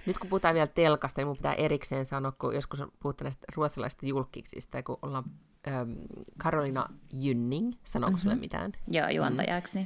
[0.05, 3.45] Nyt kun puhutaan vielä telkasta, niin mun pitää erikseen sanoa, kun joskus on puhuttu näistä
[3.55, 5.23] ruotsalaisista julkiksista, kun ollaan
[5.67, 5.91] ähm,
[6.37, 8.21] Karolina Jynning, sanooko mm-hmm.
[8.21, 8.71] sulle mitään?
[8.87, 9.79] Joo, juontajaksi.
[9.79, 9.85] Mm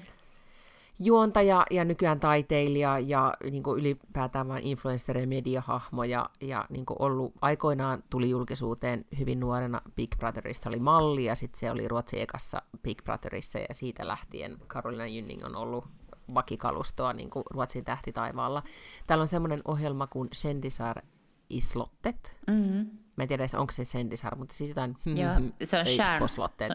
[0.99, 6.85] juontaja ja nykyään taiteilija ja niin kuin ylipäätään vain influencer- ja mediahahmo ja, ja niin
[6.85, 11.87] kuin ollut aikoinaan tuli julkisuuteen hyvin nuorena Big Brotherissa oli malli ja sitten se oli
[11.87, 15.85] Ruotsin ekassa Big Brotherissa ja siitä lähtien Carolina Jynning on ollut
[16.33, 18.63] vakikalustoa niin kuin Ruotsin tähtitaivaalla.
[19.07, 21.01] Täällä on semmoinen ohjelma kuin Sendisar
[21.49, 22.37] Islottet.
[22.47, 22.89] Mm-hmm.
[23.15, 24.95] Mä en tiedä, onko se Sendisar, mutta siis jotain...
[25.05, 25.33] Joo,
[25.63, 25.85] se on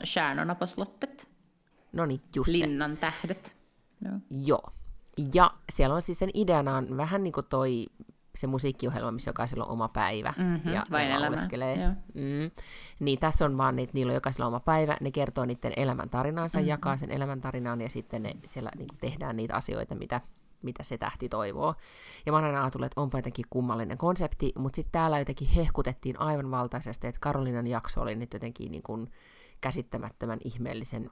[0.04, 1.28] Stjärnorna på slottet.
[1.92, 3.00] No niin, just Linnan se.
[3.00, 3.56] tähdet.
[4.04, 4.14] Joo.
[4.30, 4.72] Joo.
[5.34, 7.86] Ja siellä on siis sen ideana on vähän niin kuin toi
[8.34, 10.34] se musiikkiohjelma, missä jokaisella on oma päivä.
[10.38, 11.36] Mm-hmm, ja vain elämä.
[12.14, 12.50] Mm.
[13.00, 16.68] Niin tässä on vaan, että niillä on jokaisella oma päivä, ne kertoo niiden elämäntarinaansa, mm-hmm.
[16.68, 20.20] jakaa sen elämäntarinaan ja sitten ne, siellä niin tehdään niitä asioita, mitä,
[20.62, 21.74] mitä se tähti toivoo.
[22.26, 26.20] Ja mä oon aina ajatellut, että onpa jotenkin kummallinen konsepti, mutta sitten täällä jotenkin hehkutettiin
[26.20, 29.10] aivan valtaisesti, että Karolinan jakso oli nyt jotenkin niin kuin
[29.60, 31.10] käsittämättömän ihmeellisen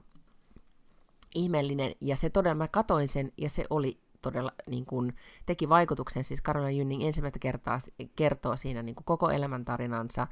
[1.35, 6.23] ihmeellinen, ja se todella, mä katoin sen, ja se oli todella, niin kuin, teki vaikutuksen,
[6.23, 7.79] siis Karolina Jynning ensimmäistä kertaa
[8.15, 10.27] kertoo siinä niin kuin koko elämäntarinansa,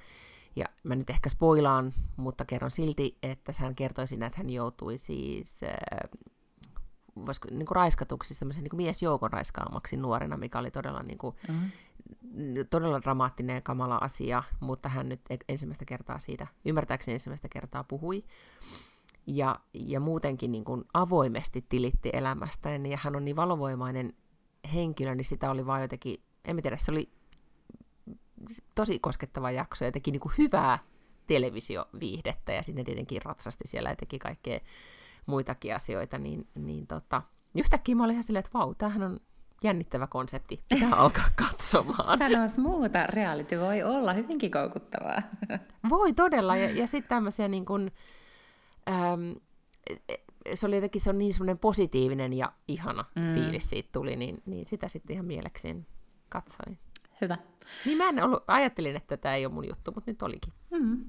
[0.55, 4.97] ja mä nyt ehkä spoilaan, mutta kerron silti, että hän kertoi siinä, että hän joutui
[4.97, 5.61] siis
[7.25, 11.71] voisiko, niin kuin raiskatuksi semmoisen niin miesjoukon raiskaamaksi nuorena, mikä oli todella, niin kuin, mm-hmm.
[12.69, 18.23] todella dramaattinen ja kamala asia, mutta hän nyt ensimmäistä kertaa siitä, ymmärtääkseni ensimmäistä kertaa puhui
[19.27, 24.13] ja, ja muutenkin niin kuin avoimesti tilitti elämästään, ja hän on niin valovoimainen
[24.73, 27.09] henkilö, niin sitä oli vaan jotenkin, en mä tiedä, se oli
[28.75, 30.79] tosi koskettava jakso, ja teki niin kuin hyvää
[31.27, 34.59] televisioviihdettä, ja sitten tietenkin ratsasti siellä ja teki kaikkea
[35.29, 37.21] muitakin asioita, niin, niin tota,
[37.55, 39.19] yhtäkkiä mä olin ihan silleen, että vau, tämähän on
[39.63, 42.17] jännittävä konsepti, pitää alkaa katsomaan.
[42.17, 45.21] Sanois muuta, reality voi olla hyvinkin koukuttavaa.
[45.89, 47.91] Voi todella, ja, ja sitten tämmöisiä niin kuin,
[48.89, 49.31] ähm,
[50.53, 53.33] se oli jotenkin se on niin semmoinen positiivinen ja ihana mm.
[53.33, 55.87] fiilis siitä tuli, niin, niin sitä sitten ihan mielekseen
[56.29, 56.79] katsoin.
[57.21, 57.37] Hyvä.
[57.85, 60.53] Niin mä en ollut, ajattelin, että tämä ei ole mun juttu, mutta nyt olikin.
[60.71, 61.05] Mm.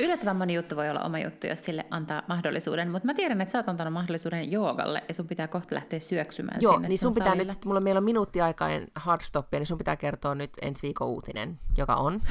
[0.00, 3.52] Yllättävän moni juttu voi olla oma juttu, jos sille antaa mahdollisuuden, mutta mä tiedän, että
[3.52, 7.14] sä oot antanut mahdollisuuden joogalle ja sun pitää kohta lähteä syöksymään Joo, sinne niin sun
[7.14, 7.52] pitää salille.
[7.52, 11.60] nyt, mulla meillä on minuutti aikaa hardstoppia, niin sun pitää kertoa nyt ensi viikon uutinen,
[11.76, 12.22] joka on...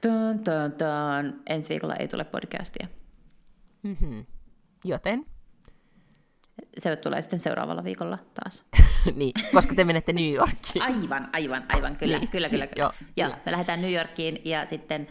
[0.00, 1.40] Tön, tön, tön.
[1.46, 2.88] Ensi viikolla ei tule podcastia.
[3.82, 4.26] Mm-hmm.
[4.84, 5.24] Joten?
[6.78, 8.64] Se tulee sitten seuraavalla viikolla taas.
[9.16, 10.82] niin, koska te menette New Yorkiin.
[10.82, 12.28] Aivan, aivan, aivan, kyllä, niin.
[12.28, 12.66] kyllä, kyllä.
[12.66, 12.82] kyllä.
[12.82, 15.08] Joo, Joo, me lähdetään New Yorkiin ja sitten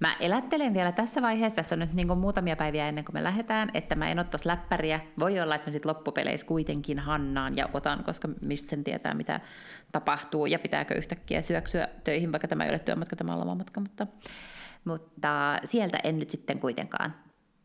[0.00, 3.70] mä elättelen vielä tässä vaiheessa, tässä on nyt niin muutamia päiviä ennen kuin me lähdetään,
[3.74, 5.00] että mä en ottaisi läppäriä.
[5.18, 9.40] Voi olla, että mä sitten loppupeleissä kuitenkin Hannaan ja otan, koska mistä sen tietää, mitä
[9.92, 14.06] tapahtuu ja pitääkö yhtäkkiä syöksyä töihin, vaikka tämä ei ole työmatka, tämä on lomamatka, mutta,
[14.84, 17.14] mutta sieltä en nyt sitten kuitenkaan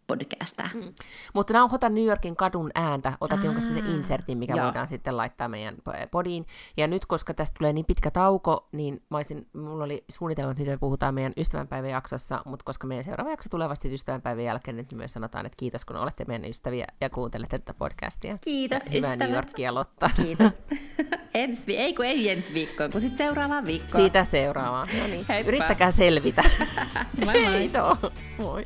[0.08, 0.70] podcastaa.
[0.74, 0.94] Mm.
[1.34, 4.66] Mutta nauhoita New Yorkin kadun ääntä, otat jonkun sellaisen insertin, mikä Joo.
[4.66, 5.76] voidaan sitten laittaa meidän
[6.12, 6.46] podiin.
[6.78, 10.64] Ja nyt, koska tästä tulee niin pitkä tauko, niin mä olisin, mulla oli suunnitelma, että
[10.64, 14.88] me puhutaan meidän ystävänpäivän jaksossa, mutta koska meidän seuraava jakso tulee vasta ystävänpäivän jälkeen, niin
[14.94, 18.38] myös sanotaan, että kiitos kun olette meidän ystäviä ja kuuntelette tätä podcastia.
[18.42, 20.10] Kiitos ja Hyvää New Yorkia, Lotta.
[20.16, 20.52] Kiitos.
[21.34, 24.02] ensi, ei kun ei ensi viikkoon, kun sitten seuraavaan viikkoon.
[24.02, 24.88] Siitä seuraavaan.
[25.02, 25.26] No niin.
[25.46, 26.44] Yrittäkää selvitä.
[27.26, 27.70] moi moi.
[27.74, 28.64] No, moi.